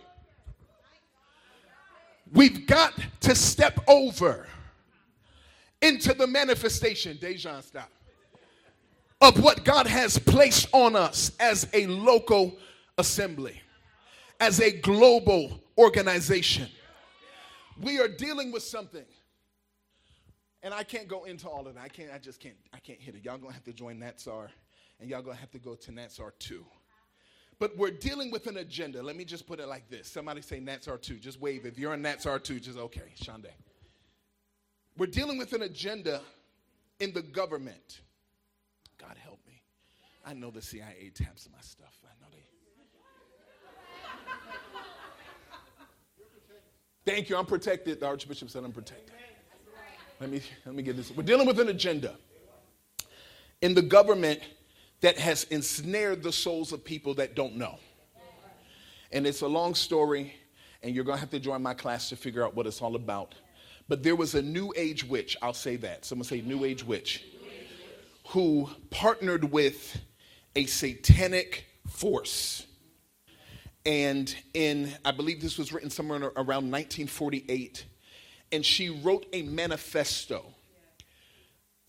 We've 2.35 2.66
got 2.66 2.92
to 3.20 3.35
step 3.35 3.81
over 3.88 4.47
into 5.81 6.12
the 6.12 6.27
manifestation. 6.27 7.16
Dejan, 7.16 7.62
stop 7.62 7.90
of 9.25 9.42
what 9.42 9.64
God 9.64 9.87
has 9.87 10.18
placed 10.18 10.68
on 10.73 10.94
us 10.94 11.33
as 11.40 11.66
a 11.73 11.87
local 11.87 12.59
assembly, 12.99 13.61
as 14.38 14.61
a 14.61 14.70
global 14.70 15.61
organization. 15.79 16.68
We 17.81 17.99
are 18.01 18.09
dealing 18.09 18.53
with 18.53 18.62
something. 18.62 19.05
And 20.62 20.73
I 20.73 20.83
can't 20.83 21.09
go 21.09 21.25
into 21.25 21.49
all 21.49 21.66
of 21.66 21.75
that. 21.75 21.83
I 21.83 21.88
can't, 21.88 22.11
I 22.12 22.18
just 22.18 22.40
can't, 22.40 22.57
I 22.73 22.79
can't 22.79 23.01
hit 23.01 23.14
it. 23.14 23.25
Y'all 23.25 23.38
gonna 23.38 23.53
have 23.53 23.64
to 23.64 23.73
join 23.73 23.99
NATSAR 23.99 24.49
and 25.01 25.11
y'all 25.11 25.23
gonna 25.23 25.37
have 25.37 25.51
to 25.53 25.59
go 25.59 25.75
to 25.75 25.90
NATSAR 25.90 26.31
2. 26.38 26.64
But 27.58 27.76
we're 27.76 27.90
dealing 27.90 28.30
with 28.30 28.46
an 28.46 28.56
agenda. 28.56 29.02
Let 29.02 29.16
me 29.16 29.24
just 29.24 29.46
put 29.46 29.60
it 29.60 29.66
like 29.66 29.88
this. 29.88 30.08
Somebody 30.08 30.42
say 30.42 30.60
NATSAR 30.60 31.00
2. 31.00 31.16
Just 31.16 31.40
wave. 31.40 31.66
If 31.66 31.78
you're 31.78 31.94
in 31.94 32.02
NATSAR 32.02 32.42
2, 32.42 32.60
just 32.60 32.78
okay, 32.78 33.12
Shande. 33.22 33.50
We're 34.96 35.06
dealing 35.06 35.38
with 35.38 35.52
an 35.52 35.62
agenda 35.62 36.20
in 37.00 37.12
the 37.12 37.22
government 37.22 38.00
God 38.98 39.16
help 39.22 39.38
me. 39.46 39.60
I 40.24 40.32
know 40.34 40.50
the 40.50 40.62
CIA 40.62 41.10
taps 41.14 41.48
my 41.52 41.60
stuff. 41.60 41.98
I 42.04 42.14
know 42.22 42.28
they. 42.32 42.38
Thank 47.10 47.28
you. 47.28 47.36
I'm 47.36 47.44
protected. 47.44 48.00
The 48.00 48.06
Archbishop 48.06 48.48
said 48.50 48.64
I'm 48.64 48.72
protected. 48.72 49.12
Let 50.20 50.30
me, 50.30 50.40
let 50.64 50.74
me 50.74 50.82
get 50.82 50.96
this. 50.96 51.10
We're 51.10 51.24
dealing 51.24 51.46
with 51.46 51.60
an 51.60 51.68
agenda 51.68 52.14
in 53.60 53.74
the 53.74 53.82
government 53.82 54.40
that 55.04 55.18
has 55.18 55.44
ensnared 55.50 56.22
the 56.22 56.32
souls 56.32 56.72
of 56.72 56.82
people 56.82 57.12
that 57.12 57.34
don't 57.34 57.56
know. 57.56 57.78
And 59.12 59.26
it's 59.26 59.42
a 59.42 59.46
long 59.46 59.74
story, 59.74 60.34
and 60.82 60.94
you're 60.94 61.04
going 61.04 61.16
to 61.16 61.20
have 61.20 61.28
to 61.32 61.38
join 61.38 61.62
my 61.62 61.74
class 61.74 62.08
to 62.08 62.16
figure 62.16 62.42
out 62.42 62.56
what 62.56 62.66
it's 62.66 62.80
all 62.80 62.96
about. 62.96 63.34
But 63.86 64.02
there 64.02 64.16
was 64.16 64.34
a 64.34 64.40
new 64.40 64.72
age 64.74 65.04
witch, 65.04 65.36
I'll 65.42 65.52
say 65.52 65.76
that. 65.76 66.06
Someone 66.06 66.24
say 66.24 66.40
new 66.40 66.64
age 66.64 66.82
witch 66.82 67.22
who 68.28 68.70
partnered 68.88 69.52
with 69.52 69.94
a 70.56 70.64
satanic 70.64 71.66
force. 71.86 72.66
And 73.84 74.34
in, 74.54 74.90
I 75.04 75.10
believe 75.10 75.42
this 75.42 75.58
was 75.58 75.70
written 75.70 75.90
somewhere 75.90 76.32
around 76.34 76.72
1948, 76.72 77.84
and 78.52 78.64
she 78.64 78.88
wrote 78.88 79.26
a 79.34 79.42
manifesto 79.42 80.46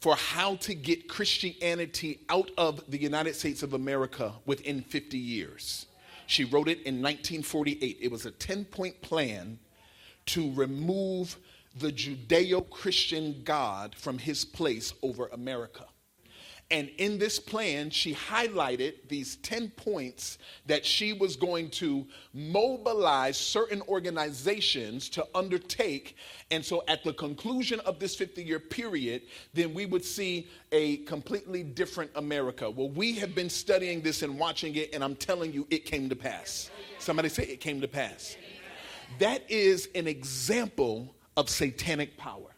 for 0.06 0.16
how 0.16 0.56
to 0.58 0.76
get 0.76 1.08
Christianity 1.08 2.20
out 2.30 2.52
of 2.60 2.80
the 2.92 2.98
United 3.00 3.36
States 3.36 3.64
of 3.64 3.74
America 3.74 4.34
within 4.46 4.84
50 4.84 5.18
years. 5.18 5.88
She 6.28 6.44
wrote 6.44 6.68
it 6.68 6.78
in 6.84 7.02
1948. 7.02 7.98
It 8.00 8.12
was 8.12 8.28
a 8.28 8.30
10 8.30 8.66
point 8.66 9.02
plan 9.02 9.58
to 10.28 10.54
remove 10.54 11.38
the 11.80 11.92
Judeo 11.92 12.70
Christian 12.70 13.42
God 13.44 13.96
from 13.96 14.20
his 14.20 14.46
place 14.46 14.94
over 15.02 15.26
America. 15.34 15.86
And 16.72 16.90
in 16.98 17.20
this 17.20 17.38
plan, 17.38 17.92
she 17.92 18.16
highlighted 18.16 19.08
these 19.08 19.36
10 19.38 19.70
points 19.72 20.40
that 20.66 20.84
she 20.84 21.14
was 21.14 21.36
going 21.36 21.70
to 21.72 22.08
mobilize 22.34 23.38
certain 23.38 23.84
organizations 23.84 25.08
to 25.10 25.28
undertake. 25.36 26.18
And 26.50 26.66
so 26.66 26.84
at 26.88 27.04
the 27.04 27.14
conclusion 27.14 27.80
of 27.82 28.00
this 28.00 28.16
50 28.16 28.44
year 28.44 28.60
period, 28.60 29.24
then 29.54 29.76
we 29.76 29.86
would 29.86 30.04
see 30.04 30.48
a 30.72 30.98
completely 30.98 31.62
different 31.62 32.10
America. 32.16 32.68
Well, 32.68 32.90
we 32.90 33.14
have 33.14 33.36
been 33.36 33.50
studying 33.50 34.02
this 34.02 34.24
and 34.24 34.40
watching 34.40 34.76
it, 34.76 34.90
and 34.96 35.04
I'm 35.04 35.16
telling 35.16 35.54
you, 35.54 35.68
it 35.70 35.86
came 35.86 36.10
to 36.10 36.16
pass. 36.16 36.72
Somebody 36.98 37.30
say 37.30 37.44
it 37.44 37.62
came 37.62 37.80
to 37.82 37.88
pass. 37.88 38.38
That 39.20 39.44
is 39.52 39.88
an 39.94 40.08
example 40.08 41.14
of 41.38 41.48
satanic 41.48 42.18
power. 42.18 42.55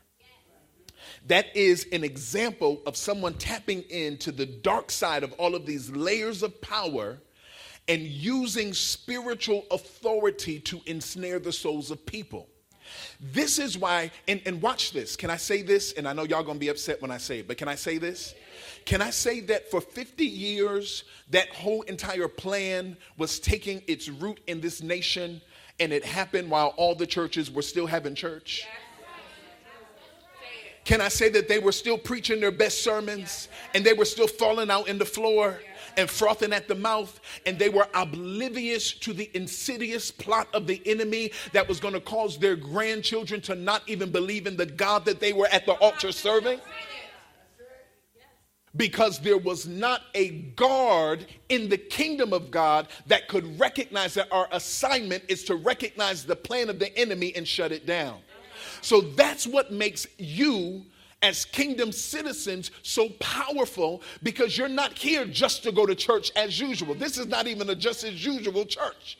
That 1.28 1.56
is 1.56 1.88
an 1.92 2.04
example 2.04 2.82
of 2.86 2.96
someone 2.96 3.34
tapping 3.34 3.84
into 3.90 4.32
the 4.32 4.46
dark 4.46 4.92
side 4.92 5.24
of 5.24 5.34
all 5.34 5.56
of 5.56 5.66
these 5.66 5.90
layers 5.90 6.42
of 6.42 6.62
power 6.62 7.20
and 7.88 8.02
using 8.02 8.74
spiritual 8.74 9.66
authority 9.72 10.60
to 10.60 10.82
ensnare 10.86 11.40
the 11.40 11.52
souls 11.52 11.92
of 11.92 12.06
people. 12.06 12.48
This 13.20 13.60
is 13.60 13.78
why, 13.78 14.12
and, 14.28 14.42
and 14.46 14.62
watch 14.62 14.92
this. 14.94 15.18
Can 15.18 15.30
I 15.30 15.38
say 15.38 15.62
this? 15.62 15.92
And 15.94 16.08
I 16.08 16.14
know 16.14 16.24
y'all 16.24 16.44
gonna 16.44 16.60
be 16.60 16.70
upset 16.70 17.02
when 17.02 17.12
I 17.12 17.18
say 17.18 17.40
it, 17.40 17.48
but 17.48 17.58
can 17.58 17.68
I 17.68 17.76
say 17.76 17.98
this? 17.98 18.34
Can 18.86 19.02
I 19.02 19.10
say 19.10 19.42
that 19.42 19.70
for 19.70 19.82
50 19.82 20.26
years, 20.26 21.04
that 21.32 21.50
whole 21.50 21.82
entire 21.84 22.30
plan 22.30 22.96
was 23.18 23.40
taking 23.40 23.82
its 23.88 24.08
root 24.08 24.40
in 24.48 24.62
this 24.62 24.82
nation, 24.82 25.42
and 25.80 25.92
it 25.92 26.06
happened 26.06 26.50
while 26.50 26.74
all 26.78 26.96
the 26.96 27.08
churches 27.08 27.52
were 27.52 27.62
still 27.62 27.88
having 27.88 28.16
church? 28.16 28.66
Can 30.88 31.02
I 31.02 31.10
say 31.10 31.28
that 31.32 31.50
they 31.50 31.60
were 31.60 31.74
still 31.74 31.98
preaching 31.98 32.40
their 32.40 32.50
best 32.50 32.82
sermons 32.82 33.50
and 33.74 33.86
they 33.86 33.92
were 33.92 34.06
still 34.06 34.26
falling 34.26 34.72
out 34.72 34.88
in 34.88 34.98
the 34.98 35.04
floor 35.04 35.60
and 35.98 36.10
frothing 36.10 36.54
at 36.54 36.70
the 36.70 36.76
mouth 36.76 37.20
and 37.46 37.60
they 37.60 37.68
were 37.68 37.90
oblivious 37.94 38.94
to 38.94 39.12
the 39.12 39.30
insidious 39.34 40.12
plot 40.12 40.48
of 40.54 40.66
the 40.66 40.82
enemy 40.86 41.32
that 41.52 41.68
was 41.68 41.82
going 41.82 41.94
to 41.94 42.00
cause 42.00 42.38
their 42.38 42.56
grandchildren 42.56 43.42
to 43.42 43.54
not 43.54 43.84
even 43.88 44.14
believe 44.14 44.48
in 44.48 44.56
the 44.56 44.66
God 44.66 45.04
that 45.04 45.20
they 45.20 45.34
were 45.34 45.48
at 45.48 45.66
the 45.66 45.74
altar 45.74 46.14
serving? 46.14 46.62
because 48.76 49.20
there 49.20 49.40
was 49.40 49.66
not 49.66 50.04
a 50.14 50.30
guard 50.56 51.26
in 51.50 51.68
the 51.68 51.78
kingdom 51.78 52.32
of 52.32 52.52
God 52.52 52.88
that 53.08 53.28
could 53.28 53.60
recognize 53.60 54.14
that 54.14 54.32
our 54.32 54.48
assignment 54.52 55.24
is 55.28 55.44
to 55.46 55.56
recognize 55.56 56.24
the 56.24 56.36
plan 56.36 56.70
of 56.70 56.78
the 56.78 56.96
enemy 56.96 57.34
and 57.36 57.48
shut 57.48 57.72
it 57.72 57.88
down. 57.88 58.20
So 58.82 59.02
that's 59.02 59.48
what 59.48 59.72
makes 59.72 60.08
you 60.18 60.86
as 61.22 61.46
kingdom 61.46 61.92
citizens 61.92 62.72
so 62.84 63.10
powerful 63.20 64.02
because 64.22 64.58
you're 64.58 64.68
not 64.68 64.98
here 64.98 65.26
just 65.26 65.64
to 65.64 65.72
go 65.72 65.86
to 65.86 65.96
church 65.96 66.32
as 66.36 66.60
usual. 66.60 66.94
This 66.94 67.18
is 67.18 67.28
not 67.28 67.48
even 67.48 67.70
a 67.70 67.76
just 67.76 68.04
as 68.04 68.24
usual 68.24 68.66
church. 68.66 69.18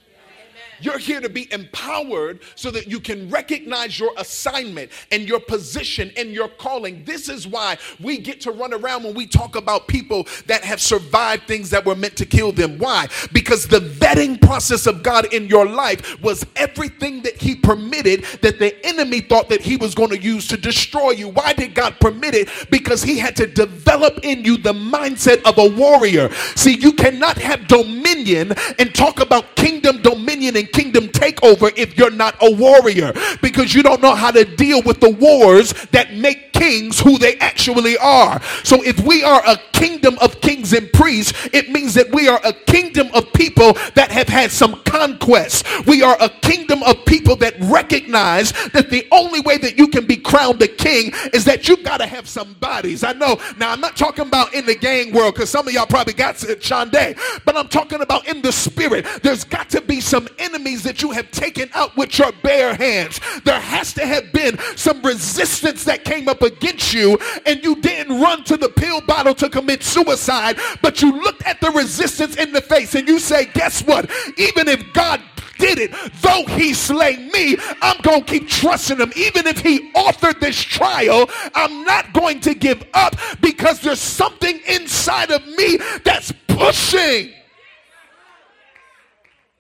You're 0.80 0.98
here 0.98 1.22
to 1.22 1.30
be 1.30 1.52
empowered 1.52 2.42
so 2.56 2.72
that 2.72 2.88
you 2.88 3.00
can 3.00 3.30
recognize 3.30 4.00
your 4.00 4.12
assignment 4.18 4.92
and 5.12 5.28
your 5.28 5.40
position 5.40 6.12
and 6.18 6.32
your 6.32 6.48
calling. 6.48 7.04
This 7.04 7.30
is 7.30 7.48
why 7.48 7.78
we 8.00 8.18
get 8.18 8.42
to 8.42 8.52
run 8.52 8.74
around 8.74 9.04
when 9.04 9.14
we 9.14 9.26
talk 9.26 9.56
about 9.56 9.88
people 9.88 10.28
that 10.46 10.64
have 10.64 10.82
survived 10.82 11.48
things 11.48 11.70
that 11.70 11.86
were 11.86 11.96
meant 11.96 12.16
to 12.18 12.26
kill 12.26 12.52
them. 12.52 12.78
Why? 12.78 13.08
Because 13.34 13.68
the 13.68 13.80
vetting 13.80 14.42
process 14.42 14.88
of 14.88 15.04
God 15.04 15.34
in 15.34 15.48
your 15.48 15.66
life 15.66 16.22
was 16.22 16.46
everything 16.56 17.22
that 17.24 17.42
He 17.42 17.56
permitted 17.56 18.24
that 18.42 18.60
the 18.60 18.86
enemy 18.86 19.22
thought 19.22 19.50
that 19.50 19.62
He 19.62 19.78
was 19.78 19.96
going 19.96 20.10
to 20.10 20.22
use 20.22 20.48
to 20.48 20.58
destroy 20.58 21.12
you. 21.12 21.30
Why 21.30 21.54
did 21.54 21.76
God 21.76 22.00
permit 22.00 22.36
it? 22.36 22.50
Because 22.70 23.04
He 23.04 23.18
had 23.18 23.36
to 23.38 23.48
develop 23.48 24.20
in 24.24 24.44
you 24.44 24.58
the 24.58 24.74
mindset 24.74 25.42
of 25.44 25.58
a 25.58 25.76
warrior. 25.76 26.32
See, 26.56 26.78
you 26.78 26.94
cannot 26.94 27.38
have 27.38 27.68
dominion 27.68 28.54
and 28.80 28.94
talk 28.94 29.20
about 29.20 29.56
kingdom 29.56 30.02
dominion 30.02 30.56
and 30.56 30.67
kingdom 30.68 31.10
take 31.10 31.42
over 31.44 31.72
if 31.76 31.98
you're 31.98 32.12
not 32.12 32.36
a 32.42 32.52
warrior 32.52 33.14
because 33.42 33.74
you 33.74 33.84
don't 33.84 34.02
know 34.02 34.16
how 34.16 34.32
to 34.32 34.44
deal 34.44 34.82
with 34.84 35.00
the 35.00 35.10
wars 35.10 35.74
that 35.92 36.14
make 36.14 36.54
kings 36.54 37.00
who 37.00 37.18
they 37.18 37.38
actually 37.38 37.98
are. 37.98 38.42
So 38.64 38.84
if 38.84 39.00
we 39.02 39.24
are 39.24 39.42
a 39.46 39.58
kingdom 39.74 40.18
of 40.20 40.42
kings 40.42 40.74
and 40.74 40.92
priests, 40.92 41.48
it 41.54 41.70
means 41.70 41.94
that 41.94 42.12
we 42.12 42.28
are 42.28 42.40
a 42.44 42.54
kingdom 42.54 43.10
of 43.14 43.32
people 43.34 43.74
that 43.96 44.12
have 44.12 44.28
had 44.28 44.52
some 44.52 44.82
conquest. 44.84 45.66
We 45.86 46.02
are 46.02 46.18
a 46.20 46.30
kingdom 46.30 46.82
of 46.84 47.06
people 47.06 47.36
that 47.38 47.56
recognize 47.60 48.52
that 48.70 48.90
the 48.90 49.08
only 49.12 49.42
way 49.42 49.58
that 49.58 49.78
you 49.78 49.88
can 49.88 50.06
be 50.06 50.18
crowned 50.18 50.62
a 50.62 50.68
king 50.68 51.12
is 51.34 51.46
that 51.46 51.68
you've 51.68 51.84
got 51.84 51.98
to 51.98 52.08
have 52.08 52.28
some 52.28 52.54
bodies. 52.56 53.04
I 53.04 53.14
know. 53.14 53.40
Now 53.58 53.72
I'm 53.72 53.82
not 53.82 53.96
talking 53.96 54.26
about 54.26 54.54
in 54.54 54.66
the 54.66 54.76
gang 54.76 55.14
world 55.14 55.36
because 55.36 55.50
some 55.50 55.68
of 55.68 55.74
y'all 55.74 55.86
probably 55.86 56.14
got 56.14 56.36
Shonday, 56.36 57.18
but 57.46 57.56
I'm 57.56 57.68
talking 57.68 58.02
about 58.02 58.28
in 58.28 58.42
the 58.42 58.52
spirit. 58.52 59.06
There's 59.22 59.44
got 59.44 59.70
to 59.70 59.82
be 59.82 60.02
some 60.02 60.28
enemies 60.58 60.82
that 60.82 61.04
you 61.04 61.12
have 61.12 61.30
taken 61.30 61.70
out 61.76 61.96
with 61.96 62.18
your 62.18 62.32
bare 62.42 62.74
hands. 62.74 63.20
There 63.46 63.60
has 63.60 63.94
to 63.94 64.06
have 64.06 64.34
been 64.34 64.58
some 64.76 65.04
resistance 65.04 65.84
that 65.84 66.04
came 66.04 66.28
up 66.28 66.42
against 66.42 66.96
you, 66.96 67.20
and 67.46 67.64
you 67.64 67.76
didn't 67.76 68.20
run 68.20 68.44
to 68.46 68.58
the 68.58 68.70
pill 68.70 69.02
bottle 69.02 69.36
to 69.36 69.50
commit 69.50 69.84
suicide, 69.84 70.58
but 70.82 71.00
you 71.00 71.22
looked 71.22 71.44
at 71.46 71.62
the 71.62 71.70
resistance 71.70 72.38
in 72.38 72.54
the 72.54 72.62
face 72.62 72.96
and 72.96 73.08
you 73.08 73.20
say, 73.20 73.46
Guess 73.46 73.84
what? 73.84 74.10
Even 74.38 74.68
if 74.68 74.82
God 74.94 75.22
did 75.60 75.78
it, 75.78 75.92
though 76.22 76.46
he 76.56 76.74
slay 76.74 77.18
me, 77.32 77.58
I'm 77.84 78.02
going 78.02 78.24
to 78.24 78.32
keep 78.32 78.48
trusting 78.48 78.98
him. 78.98 79.12
Even 79.16 79.46
if 79.46 79.60
he 79.60 79.92
authored 79.94 80.40
this 80.40 80.60
trial, 80.60 81.30
I'm 81.54 81.84
not 81.84 82.14
going 82.14 82.40
to 82.42 82.56
give 82.56 82.84
up 82.96 83.16
because 83.42 83.82
there's 83.82 84.00
something 84.00 84.60
inside 84.68 85.30
of 85.30 85.46
me 85.46 85.78
that's 86.04 86.32
pushing. 86.48 87.37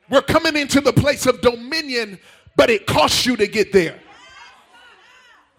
We're 0.10 0.22
coming 0.22 0.56
into 0.56 0.82
the 0.82 0.93
place 0.93 1.26
of 1.26 1.41
dominion, 1.41 2.20
but 2.56 2.70
it 2.70 2.88
costs 2.88 3.26
you 3.26 3.36
to 3.38 3.48
get 3.48 3.74
there. 3.74 4.00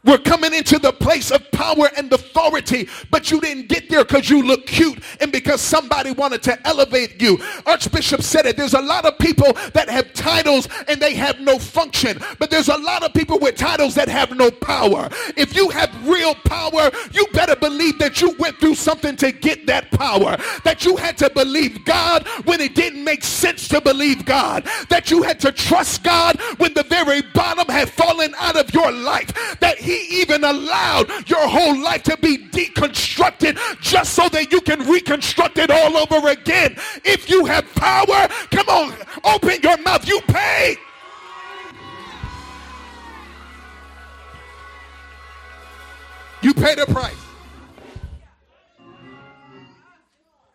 We're 0.08 0.16
coming 0.16 0.54
into 0.54 0.78
the 0.78 0.90
place 0.90 1.30
of 1.30 1.50
power 1.50 1.90
and 1.94 2.10
authority, 2.10 2.88
but 3.10 3.30
you 3.30 3.42
didn't 3.42 3.68
get 3.68 3.90
there 3.90 4.06
because 4.06 4.30
you 4.30 4.42
look 4.42 4.66
cute 4.66 5.02
and 5.20 5.30
because 5.30 5.60
somebody 5.60 6.12
wanted 6.12 6.42
to 6.44 6.66
elevate 6.66 7.20
you. 7.20 7.38
Archbishop 7.66 8.22
said 8.22 8.46
it. 8.46 8.56
There's 8.56 8.72
a 8.72 8.80
lot 8.80 9.04
of 9.04 9.18
people 9.18 9.52
that 9.74 9.90
have 9.90 10.14
titles 10.14 10.66
and 10.88 10.98
they 10.98 11.14
have 11.14 11.40
no 11.40 11.58
function, 11.58 12.22
but 12.38 12.48
there's 12.48 12.70
a 12.70 12.78
lot 12.78 13.02
of 13.02 13.12
people 13.12 13.38
with 13.38 13.56
titles 13.56 13.94
that 13.96 14.08
have 14.08 14.34
no 14.34 14.50
power. 14.50 15.10
If 15.36 15.54
you 15.54 15.68
have 15.68 16.08
real 16.08 16.34
power, 16.34 16.90
you 17.12 17.26
better 17.34 17.54
believe 17.54 17.98
that 17.98 18.22
you 18.22 18.34
went 18.38 18.58
through 18.60 18.76
something 18.76 19.14
to 19.16 19.30
get 19.30 19.66
that 19.66 19.90
power, 19.90 20.38
that 20.64 20.86
you 20.86 20.96
had 20.96 21.18
to 21.18 21.28
believe 21.28 21.84
God 21.84 22.26
when 22.46 22.62
it 22.62 22.74
didn't 22.74 23.04
make 23.04 23.22
sense 23.22 23.68
to 23.68 23.82
believe 23.82 24.24
God, 24.24 24.66
that 24.88 25.10
you 25.10 25.22
had 25.22 25.38
to 25.40 25.52
trust 25.52 26.02
God 26.02 26.40
when 26.56 26.72
the 26.72 26.84
very 26.84 27.20
bottom 27.34 27.68
had 27.68 27.90
fallen 27.90 28.34
out 28.38 28.56
of 28.56 28.72
your 28.72 28.90
life, 28.90 29.58
that 29.60 29.76
he 29.76 29.97
even 29.98 30.44
allowed 30.44 31.28
your 31.28 31.46
whole 31.48 31.78
life 31.80 32.02
to 32.04 32.16
be 32.18 32.38
deconstructed 32.38 33.58
just 33.80 34.14
so 34.14 34.28
that 34.28 34.52
you 34.52 34.60
can 34.60 34.80
reconstruct 34.88 35.58
it 35.58 35.70
all 35.70 35.96
over 35.96 36.28
again. 36.28 36.76
If 37.04 37.28
you 37.30 37.44
have 37.46 37.72
power, 37.74 38.28
come 38.50 38.68
on, 38.68 38.94
open 39.24 39.60
your 39.62 39.76
mouth. 39.78 40.06
You 40.06 40.20
pay. 40.22 40.76
You 46.40 46.54
pay 46.54 46.74
the 46.74 46.86
price. 46.86 47.14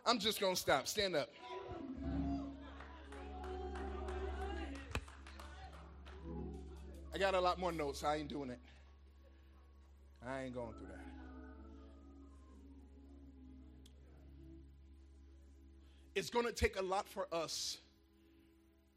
I'm 0.05 0.19
just 0.19 0.39
going 0.39 0.55
to 0.55 0.59
stop. 0.59 0.87
Stand 0.87 1.15
up. 1.15 1.29
I 7.13 7.17
got 7.17 7.35
a 7.35 7.39
lot 7.39 7.59
more 7.59 7.71
notes. 7.71 8.03
I 8.03 8.15
ain't 8.15 8.27
doing 8.27 8.49
it. 8.49 8.59
I 10.27 10.43
ain't 10.43 10.53
going 10.53 10.73
through 10.73 10.87
that. 10.87 10.99
It's 16.15 16.29
going 16.29 16.45
to 16.45 16.51
take 16.51 16.79
a 16.79 16.81
lot 16.81 17.09
for 17.09 17.27
us 17.31 17.77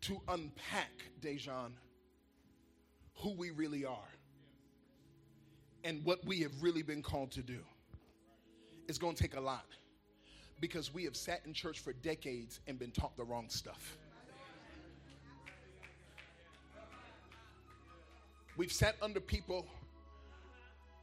to 0.03 0.21
unpack, 0.29 0.93
Dejan, 1.21 1.73
who 3.15 3.33
we 3.33 3.51
really 3.51 3.85
are 3.85 4.11
and 5.83 6.05
what 6.05 6.25
we 6.27 6.41
have 6.41 6.53
really 6.63 6.83
been 6.83 7.03
called 7.03 7.31
to 7.33 7.43
do. 7.43 7.61
It's 8.89 8.99
going 8.99 9.15
to 9.15 9.23
take 9.23 9.37
a 9.37 9.41
lot 9.41 9.67
because 10.61 10.93
we 10.93 11.05
have 11.05 11.17
sat 11.17 11.43
in 11.47 11.53
church 11.53 11.81
for 11.81 11.93
decades 11.93 12.61
and 12.67 12.79
been 12.79 12.91
taught 12.91 13.17
the 13.17 13.25
wrong 13.25 13.49
stuff. 13.49 13.97
We've 18.57 18.73
sat 18.73 18.97
under 19.03 19.21
people 19.21 19.67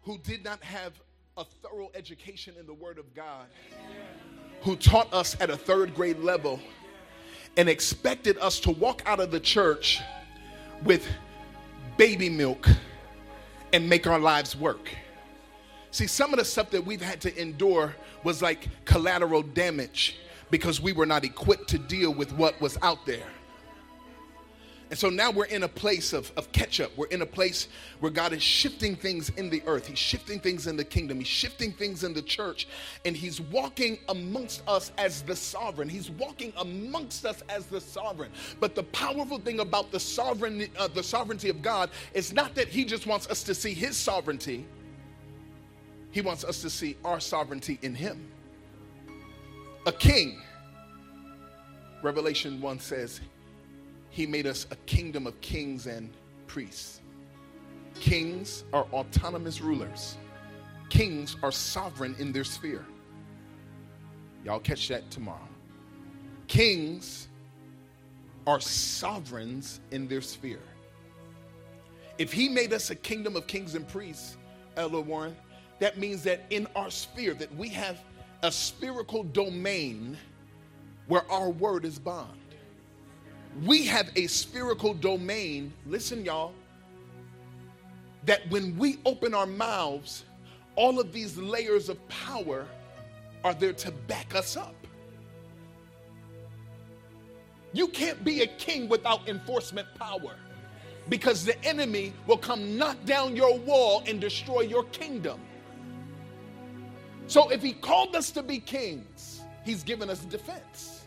who 0.04 0.18
did 0.20 0.44
not 0.44 0.62
have 0.64 0.94
a 1.38 1.44
thorough 1.44 1.90
education 1.96 2.54
in 2.60 2.66
the 2.66 2.74
Word 2.74 2.98
of 2.98 3.14
God, 3.16 3.48
who 4.62 4.76
taught 4.76 5.12
us 5.14 5.36
at 5.40 5.50
a 5.50 5.58
third 5.58 5.96
grade 5.96 6.20
level 6.20 6.60
and 7.58 7.70
expected 7.70 8.38
us 8.40 8.60
to 8.62 8.72
walk 8.72 9.02
out 9.06 9.20
of 9.20 9.32
the 9.32 9.40
church 9.40 10.02
with 10.84 11.08
baby 11.98 12.30
milk 12.30 12.68
and 13.72 13.88
make 13.88 14.08
our 14.08 14.20
lives 14.20 14.56
work. 14.56 14.90
See, 15.92 16.08
some 16.08 16.34
of 16.34 16.40
the 16.40 16.46
stuff 16.46 16.72
that 16.72 16.86
we've 16.86 17.02
had 17.02 17.22
to 17.22 17.42
endure 17.42 17.96
was 18.24 18.42
like 18.42 18.68
collateral 18.86 19.44
damage 19.44 20.18
because 20.50 20.82
we 20.82 20.92
were 20.92 21.06
not 21.06 21.24
equipped 21.24 21.70
to 21.70 21.78
deal 21.78 22.14
with 22.14 22.32
what 22.34 22.60
was 22.60 22.78
out 22.82 23.06
there. 23.06 23.28
And 24.94 25.00
so 25.00 25.10
now 25.10 25.32
we're 25.32 25.46
in 25.46 25.64
a 25.64 25.68
place 25.68 26.14
of, 26.14 26.32
of 26.38 26.52
catch 26.52 26.80
up. 26.80 26.96
We're 26.96 27.08
in 27.08 27.24
a 27.24 27.26
place 27.26 27.68
where 28.00 28.12
God 28.12 28.32
is 28.32 28.44
shifting 28.44 28.96
things 28.96 29.30
in 29.38 29.50
the 29.50 29.64
earth. 29.66 29.88
He's 29.88 29.98
shifting 29.98 30.40
things 30.40 30.68
in 30.68 30.78
the 30.78 30.84
kingdom. 30.84 31.18
He's 31.18 31.28
shifting 31.28 31.72
things 31.72 32.04
in 32.04 32.14
the 32.14 32.22
church. 32.22 32.68
And 33.04 33.18
He's 33.18 33.42
walking 33.42 33.98
amongst 34.10 34.62
us 34.68 34.92
as 35.00 35.24
the 35.24 35.36
sovereign. 35.36 35.90
He's 35.90 36.12
walking 36.12 36.54
amongst 36.58 37.26
us 37.26 37.42
as 37.50 37.66
the 37.66 37.82
sovereign. 37.82 38.30
But 38.60 38.76
the 38.76 38.84
powerful 38.84 39.40
thing 39.40 39.62
about 39.62 39.92
the, 39.92 40.00
sovereign, 40.00 40.68
uh, 40.78 40.90
the 40.90 41.02
sovereignty 41.02 41.50
of 41.50 41.64
God 41.64 41.90
is 42.14 42.32
not 42.32 42.54
that 42.54 42.68
He 42.68 42.86
just 42.86 43.08
wants 43.08 43.28
us 43.32 43.42
to 43.46 43.56
see 43.56 43.74
His 43.74 43.98
sovereignty, 43.98 44.64
He 46.12 46.22
wants 46.22 46.44
us 46.44 46.62
to 46.62 46.70
see 46.70 46.98
our 47.04 47.20
sovereignty 47.20 47.80
in 47.82 47.96
Him. 47.96 48.28
A 49.88 49.92
king, 49.92 50.40
Revelation 52.04 52.62
1 52.62 52.80
says, 52.80 53.22
he 54.14 54.28
made 54.28 54.46
us 54.46 54.68
a 54.70 54.76
kingdom 54.86 55.26
of 55.26 55.42
kings 55.42 55.88
and 55.88 56.08
priests. 56.46 57.02
Kings 57.96 58.64
are 58.72 58.86
autonomous 58.94 59.60
rulers, 59.60 60.18
kings 60.90 61.36
are 61.42 61.52
sovereign 61.52 62.16
in 62.20 62.32
their 62.32 62.44
sphere. 62.44 62.86
Y'all 64.46 64.60
catch 64.60 64.88
that 64.90 65.10
tomorrow. 65.10 65.48
Kings 66.48 67.28
are 68.46 68.60
sovereigns 68.60 69.80
in 69.90 70.08
their 70.08 70.22
sphere. 70.22 70.62
If 72.20 72.32
he 72.32 72.50
made 72.50 72.72
us 72.72 72.92
a 72.92 72.96
kingdom 72.96 73.36
of 73.36 73.48
kings 73.48 73.74
and 73.74 73.88
priests, 73.88 74.38
Elder 74.78 75.00
Warren, 75.02 75.36
that 75.80 75.98
means 75.98 76.22
that 76.24 76.46
in 76.52 76.68
our 76.76 76.92
sphere 76.92 77.34
that 77.34 77.54
we 77.56 77.68
have 77.70 78.04
a 78.44 78.52
spherical 78.52 79.24
domain 79.24 80.18
where 81.08 81.30
our 81.32 81.50
word 81.50 81.84
is 81.84 81.98
bond 81.98 82.43
we 83.62 83.86
have 83.86 84.10
a 84.16 84.28
spherical 84.28 84.94
domain, 84.94 85.72
listen, 85.86 86.26
y'all, 86.26 86.54
that 88.26 88.50
when 88.50 88.78
we 88.78 89.00
open 89.06 89.34
our 89.34 89.46
mouths, 89.46 90.26
all 90.76 91.00
of 91.00 91.14
these 91.14 91.38
layers 91.38 91.90
of 91.90 92.08
power 92.10 92.66
are 93.44 93.54
there 93.54 93.74
to 93.74 93.92
back 93.92 94.34
us 94.34 94.58
up. 94.58 94.76
You 97.74 97.88
can't 97.88 98.24
be 98.24 98.42
a 98.42 98.48
king 98.48 98.88
without 98.88 99.28
enforcement 99.28 99.88
power 99.96 100.36
because 101.10 101.44
the 101.44 101.62
enemy 101.66 102.14
will 102.28 102.38
come 102.38 102.78
knock 102.78 103.04
down 103.06 103.36
your 103.36 103.58
wall 103.58 104.04
and 104.08 104.22
destroy 104.22 104.62
your 104.62 104.84
kingdom. 104.86 105.40
So 107.28 107.50
if 107.50 107.62
he 107.62 107.74
called 107.74 108.16
us 108.16 108.32
to 108.32 108.44
be 108.44 108.60
kings, 108.60 109.42
he's 109.66 109.84
given 109.84 110.10
us 110.10 110.20
defense. 110.20 111.03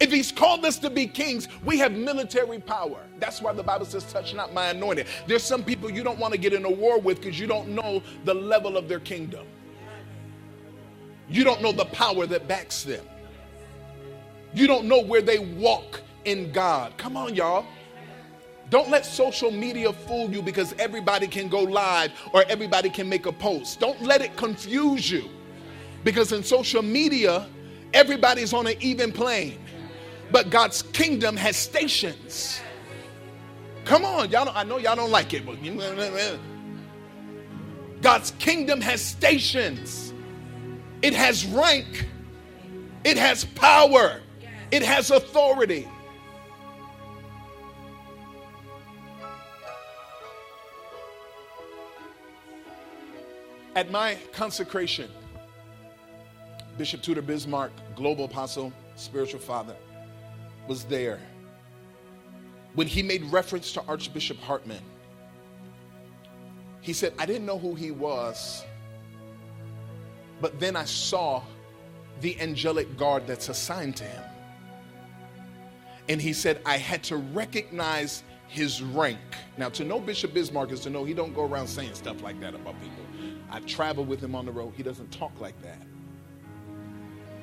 If 0.00 0.12
he's 0.12 0.30
called 0.30 0.64
us 0.64 0.78
to 0.78 0.90
be 0.90 1.06
kings, 1.06 1.48
we 1.64 1.78
have 1.78 1.92
military 1.92 2.60
power. 2.60 3.00
That's 3.18 3.42
why 3.42 3.52
the 3.52 3.62
Bible 3.64 3.84
says, 3.84 4.04
touch 4.12 4.32
not 4.32 4.54
my 4.54 4.70
anointed. 4.70 5.06
There's 5.26 5.42
some 5.42 5.64
people 5.64 5.90
you 5.90 6.04
don't 6.04 6.18
want 6.18 6.32
to 6.34 6.38
get 6.38 6.52
in 6.52 6.64
a 6.64 6.70
war 6.70 7.00
with 7.00 7.20
because 7.20 7.38
you 7.38 7.46
don't 7.48 7.68
know 7.70 8.02
the 8.24 8.34
level 8.34 8.76
of 8.76 8.88
their 8.88 9.00
kingdom. 9.00 9.46
You 11.28 11.44
don't 11.44 11.60
know 11.60 11.72
the 11.72 11.84
power 11.86 12.26
that 12.26 12.46
backs 12.46 12.84
them. 12.84 13.04
You 14.54 14.66
don't 14.66 14.86
know 14.86 15.02
where 15.02 15.20
they 15.20 15.38
walk 15.38 16.00
in 16.24 16.52
God. 16.52 16.96
Come 16.96 17.16
on, 17.16 17.34
y'all. 17.34 17.66
Don't 18.70 18.90
let 18.90 19.04
social 19.04 19.50
media 19.50 19.92
fool 19.92 20.30
you 20.30 20.42
because 20.42 20.74
everybody 20.78 21.26
can 21.26 21.48
go 21.48 21.62
live 21.62 22.12
or 22.32 22.44
everybody 22.48 22.90
can 22.90 23.08
make 23.08 23.26
a 23.26 23.32
post. 23.32 23.80
Don't 23.80 24.00
let 24.02 24.20
it 24.20 24.36
confuse 24.36 25.10
you 25.10 25.28
because 26.04 26.32
in 26.32 26.42
social 26.42 26.82
media, 26.82 27.46
everybody's 27.94 28.52
on 28.52 28.66
an 28.66 28.76
even 28.80 29.10
plane. 29.10 29.58
But 30.30 30.50
God's 30.50 30.82
kingdom 30.82 31.36
has 31.36 31.56
stations. 31.56 32.60
Come 33.84 34.04
on, 34.04 34.30
y'all. 34.30 34.50
I 34.54 34.64
know 34.64 34.76
y'all 34.76 34.96
don't 34.96 35.10
like 35.10 35.32
it, 35.32 35.46
but 35.46 35.56
God's 38.02 38.32
kingdom 38.32 38.80
has 38.80 39.00
stations. 39.00 40.12
It 41.00 41.14
has 41.14 41.46
rank. 41.46 42.06
It 43.04 43.16
has 43.16 43.44
power. 43.44 44.20
It 44.70 44.82
has 44.82 45.10
authority. 45.10 45.88
At 53.74 53.90
my 53.90 54.18
consecration, 54.32 55.08
Bishop 56.76 57.00
Tudor 57.00 57.22
Bismarck, 57.22 57.70
global 57.94 58.24
apostle, 58.24 58.72
spiritual 58.96 59.40
father, 59.40 59.76
was 60.68 60.84
there 60.84 61.18
when 62.74 62.86
he 62.86 63.02
made 63.02 63.24
reference 63.24 63.72
to 63.72 63.82
Archbishop 63.88 64.38
Hartman. 64.38 64.82
He 66.80 66.92
said, 66.92 67.12
I 67.18 67.26
didn't 67.26 67.46
know 67.46 67.58
who 67.58 67.74
he 67.74 67.90
was, 67.90 68.64
but 70.40 70.60
then 70.60 70.76
I 70.76 70.84
saw 70.84 71.42
the 72.20 72.38
angelic 72.40 72.96
guard 72.96 73.26
that's 73.26 73.48
assigned 73.48 73.96
to 73.96 74.04
him. 74.04 74.22
And 76.08 76.22
he 76.22 76.32
said, 76.32 76.60
I 76.64 76.76
had 76.76 77.02
to 77.04 77.16
recognize 77.16 78.22
his 78.46 78.80
rank. 78.80 79.18
Now, 79.56 79.68
to 79.70 79.84
know 79.84 80.00
Bishop 80.00 80.32
Bismarck 80.32 80.72
is 80.72 80.80
to 80.80 80.90
know 80.90 81.04
he 81.04 81.14
don't 81.14 81.34
go 81.34 81.44
around 81.44 81.66
saying 81.66 81.94
stuff 81.94 82.22
like 82.22 82.40
that 82.40 82.54
about 82.54 82.80
people. 82.80 83.04
I 83.50 83.60
travel 83.60 84.04
with 84.04 84.20
him 84.20 84.34
on 84.34 84.46
the 84.46 84.52
road. 84.52 84.72
He 84.76 84.82
doesn't 84.82 85.10
talk 85.10 85.38
like 85.40 85.60
that. 85.62 85.82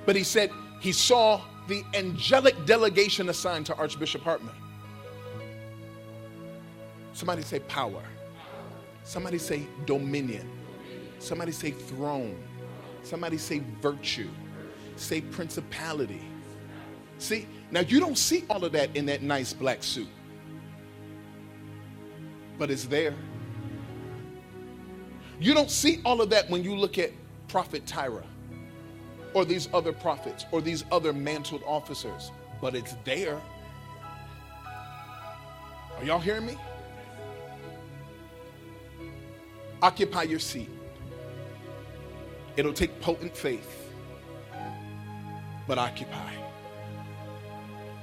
But 0.05 0.15
he 0.15 0.23
said 0.23 0.49
he 0.79 0.91
saw 0.91 1.41
the 1.67 1.83
angelic 1.93 2.65
delegation 2.65 3.29
assigned 3.29 3.65
to 3.67 3.75
Archbishop 3.75 4.21
Hartman. 4.21 4.53
Somebody 7.13 7.41
say 7.41 7.59
power. 7.61 8.03
Somebody 9.03 9.37
say 9.37 9.65
dominion. 9.85 10.49
Somebody 11.19 11.51
say 11.51 11.71
throne. 11.71 12.37
Somebody 13.03 13.37
say 13.37 13.61
virtue. 13.81 14.29
Say 14.95 15.21
principality. 15.21 16.21
See, 17.17 17.47
now 17.71 17.79
you 17.81 17.99
don't 17.99 18.17
see 18.17 18.43
all 18.49 18.63
of 18.63 18.71
that 18.73 18.95
in 18.95 19.05
that 19.05 19.21
nice 19.21 19.53
black 19.53 19.83
suit, 19.83 20.07
but 22.57 22.69
it's 22.69 22.85
there. 22.85 23.13
You 25.39 25.53
don't 25.53 25.71
see 25.71 26.01
all 26.03 26.21
of 26.21 26.29
that 26.31 26.49
when 26.49 26.63
you 26.63 26.75
look 26.75 26.97
at 26.97 27.11
Prophet 27.47 27.85
Tyra 27.85 28.23
or 29.35 29.43
these 29.43 29.67
other 29.73 29.91
prophets 29.91 30.45
or 30.51 30.61
these 30.61 30.85
other 30.91 31.11
mantled 31.11 31.61
officers, 31.67 32.31
but 32.61 32.73
it's 32.73 32.95
there. 33.03 33.39
Are 35.97 36.03
y'all 36.05 36.19
hearing 36.19 36.45
me? 36.45 36.57
Occupy 39.81 40.23
your 40.23 40.39
seat. 40.39 40.69
It'll 42.55 42.73
take 42.73 42.99
potent 43.01 43.35
faith, 43.35 43.91
but 45.67 45.77
occupy. 45.77 46.31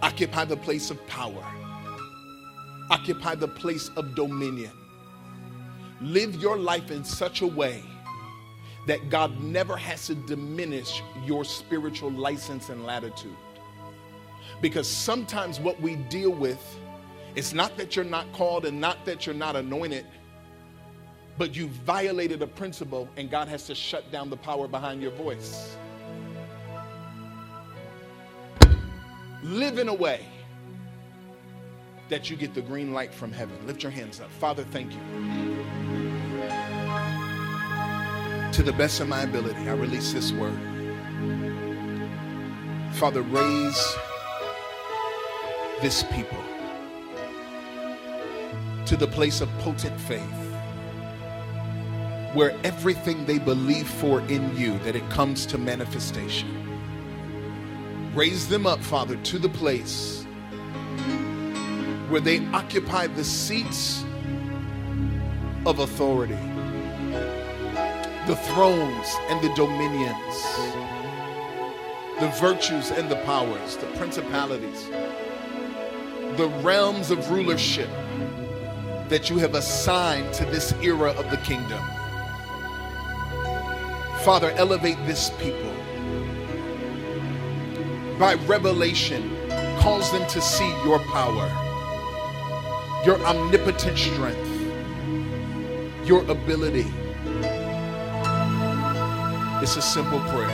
Occupy 0.03 0.45
the 0.45 0.57
place 0.57 0.91
of 0.91 1.05
power, 1.07 1.47
occupy 2.91 3.37
the 3.37 3.49
place 3.49 3.89
of 3.97 4.15
dominion. 4.15 4.73
Live 6.03 6.35
your 6.35 6.59
life 6.59 6.91
in 6.91 7.05
such 7.05 7.41
a 7.41 7.47
way 7.47 7.83
that 8.87 9.11
God 9.11 9.41
never 9.41 9.77
has 9.77 10.07
to 10.09 10.15
diminish 10.15 11.03
your 11.25 11.45
spiritual 11.45 12.11
license 12.11 12.69
and 12.69 12.85
latitude. 12.85 13.37
Because 14.61 14.89
sometimes 14.89 15.61
what 15.61 15.81
we 15.81 15.97
deal 15.97 16.31
with 16.31 16.63
is 17.35 17.55
not 17.55 17.77
that 17.77 17.97
you're 17.97 18.05
not 18.05 18.31
called 18.33 18.65
and 18.65 18.81
not 18.81 19.05
that 19.07 19.27
you're 19.27 19.35
not 19.35 19.57
anointed, 19.57 20.07
but 21.39 21.57
you 21.57 21.69
violated 21.69 22.43
a 22.43 22.47
principle 22.47 23.09
and 23.17 23.31
God 23.31 23.49
has 23.49 23.67
to 23.67 23.75
shut 23.75 24.11
down 24.13 24.31
the 24.31 24.37
power 24.37 24.69
behind 24.69 25.01
your 25.01 25.13
voice. 25.13 25.77
Live 29.43 29.79
in 29.79 29.89
a 29.89 29.95
way 29.95 30.27
that 32.09 32.31
you 32.31 32.37
get 32.37 32.55
the 32.55 32.63
green 32.63 32.93
light 32.93 33.13
from 33.15 33.33
heaven. 33.33 33.57
Lift 33.67 33.83
your 33.83 33.91
hands 33.91 34.21
up. 34.21 34.31
Father, 34.33 34.65
thank 34.65 34.93
you 34.93 35.62
to 38.53 38.63
the 38.63 38.73
best 38.73 39.01
of 39.01 39.09
my 39.09 39.23
ability, 39.23 39.69
I 39.69 39.73
release 39.73 40.13
this 40.13 40.31
word. 40.33 40.59
Father, 42.93 43.23
raise 43.23 43.97
this 45.81 46.03
people 46.13 46.39
to 48.85 48.97
the 48.97 49.07
place 49.07 49.41
of 49.41 49.49
potent 49.59 49.99
faith 50.03 50.23
where 52.35 52.55
everything 52.63 53.25
they 53.25 53.39
believe 53.39 53.89
for 53.89 54.21
in 54.23 54.55
you 54.57 54.79
that 54.81 54.95
it 54.95 55.09
comes 55.11 55.47
to 55.47 55.59
manifestation 55.59 56.63
raise 58.15 58.49
them 58.49 58.67
up 58.67 58.81
father 58.81 59.17
to 59.19 59.39
the 59.39 59.49
place 59.49 60.25
where 62.09 62.21
they 62.21 62.47
occupy 62.49 63.07
the 63.07 63.25
seats 63.25 64.05
of 65.65 65.79
authority 65.79 66.39
the 68.27 68.37
thrones 68.37 69.17
and 69.29 69.41
the 69.43 69.53
dominions, 69.57 70.45
the 72.21 72.29
virtues 72.41 72.93
and 72.93 73.11
the 73.11 73.17
powers, 73.25 73.77
the 73.77 73.87
principalities, 73.99 74.89
the 76.37 76.49
realms 76.63 77.11
of 77.11 77.29
rulership 77.33 77.89
that 79.09 79.29
you 79.29 79.39
have 79.39 79.57
assigned 79.57 80.33
to 80.35 80.45
this 80.45 80.73
era 80.75 81.11
of 81.11 81.29
the 81.33 81.37
kingdom. 81.39 81.83
Father, 84.23 84.53
elevate 84.53 84.99
this 85.05 85.31
people. 85.31 85.75
By 88.21 88.35
revelation, 88.47 89.37
cause 89.81 90.13
them 90.13 90.29
to 90.29 90.41
see 90.41 90.71
your 90.85 91.01
power, 91.01 91.49
your 93.05 93.19
omnipotent 93.27 93.99
strength, 93.99 94.49
your 96.07 96.23
ability 96.31 96.87
it's 99.63 99.77
a 99.77 99.83
simple 99.83 100.19
prayer. 100.21 100.49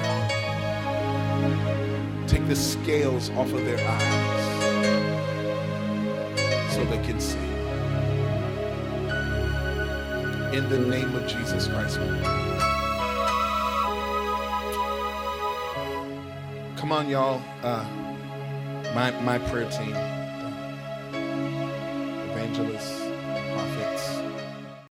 Take 2.27 2.47
the 2.47 2.55
scales 2.55 3.31
off 3.31 3.51
of 3.55 3.65
their 3.65 3.79
eyes 3.81 4.45
so 6.75 6.85
they 6.85 6.99
can 6.99 7.19
see. 7.19 7.39
In 10.55 10.69
the 10.69 10.79
name 10.79 11.15
of 11.15 11.27
Jesus 11.27 11.69
Christ. 11.69 11.99
Come 16.77 16.93
on, 16.93 17.09
y'all. 17.09 17.41
Uh, 17.63 17.85
my, 18.95 19.11
my 19.23 19.39
prayer 19.39 19.71
team, 19.71 19.95
evangelists, 22.31 22.98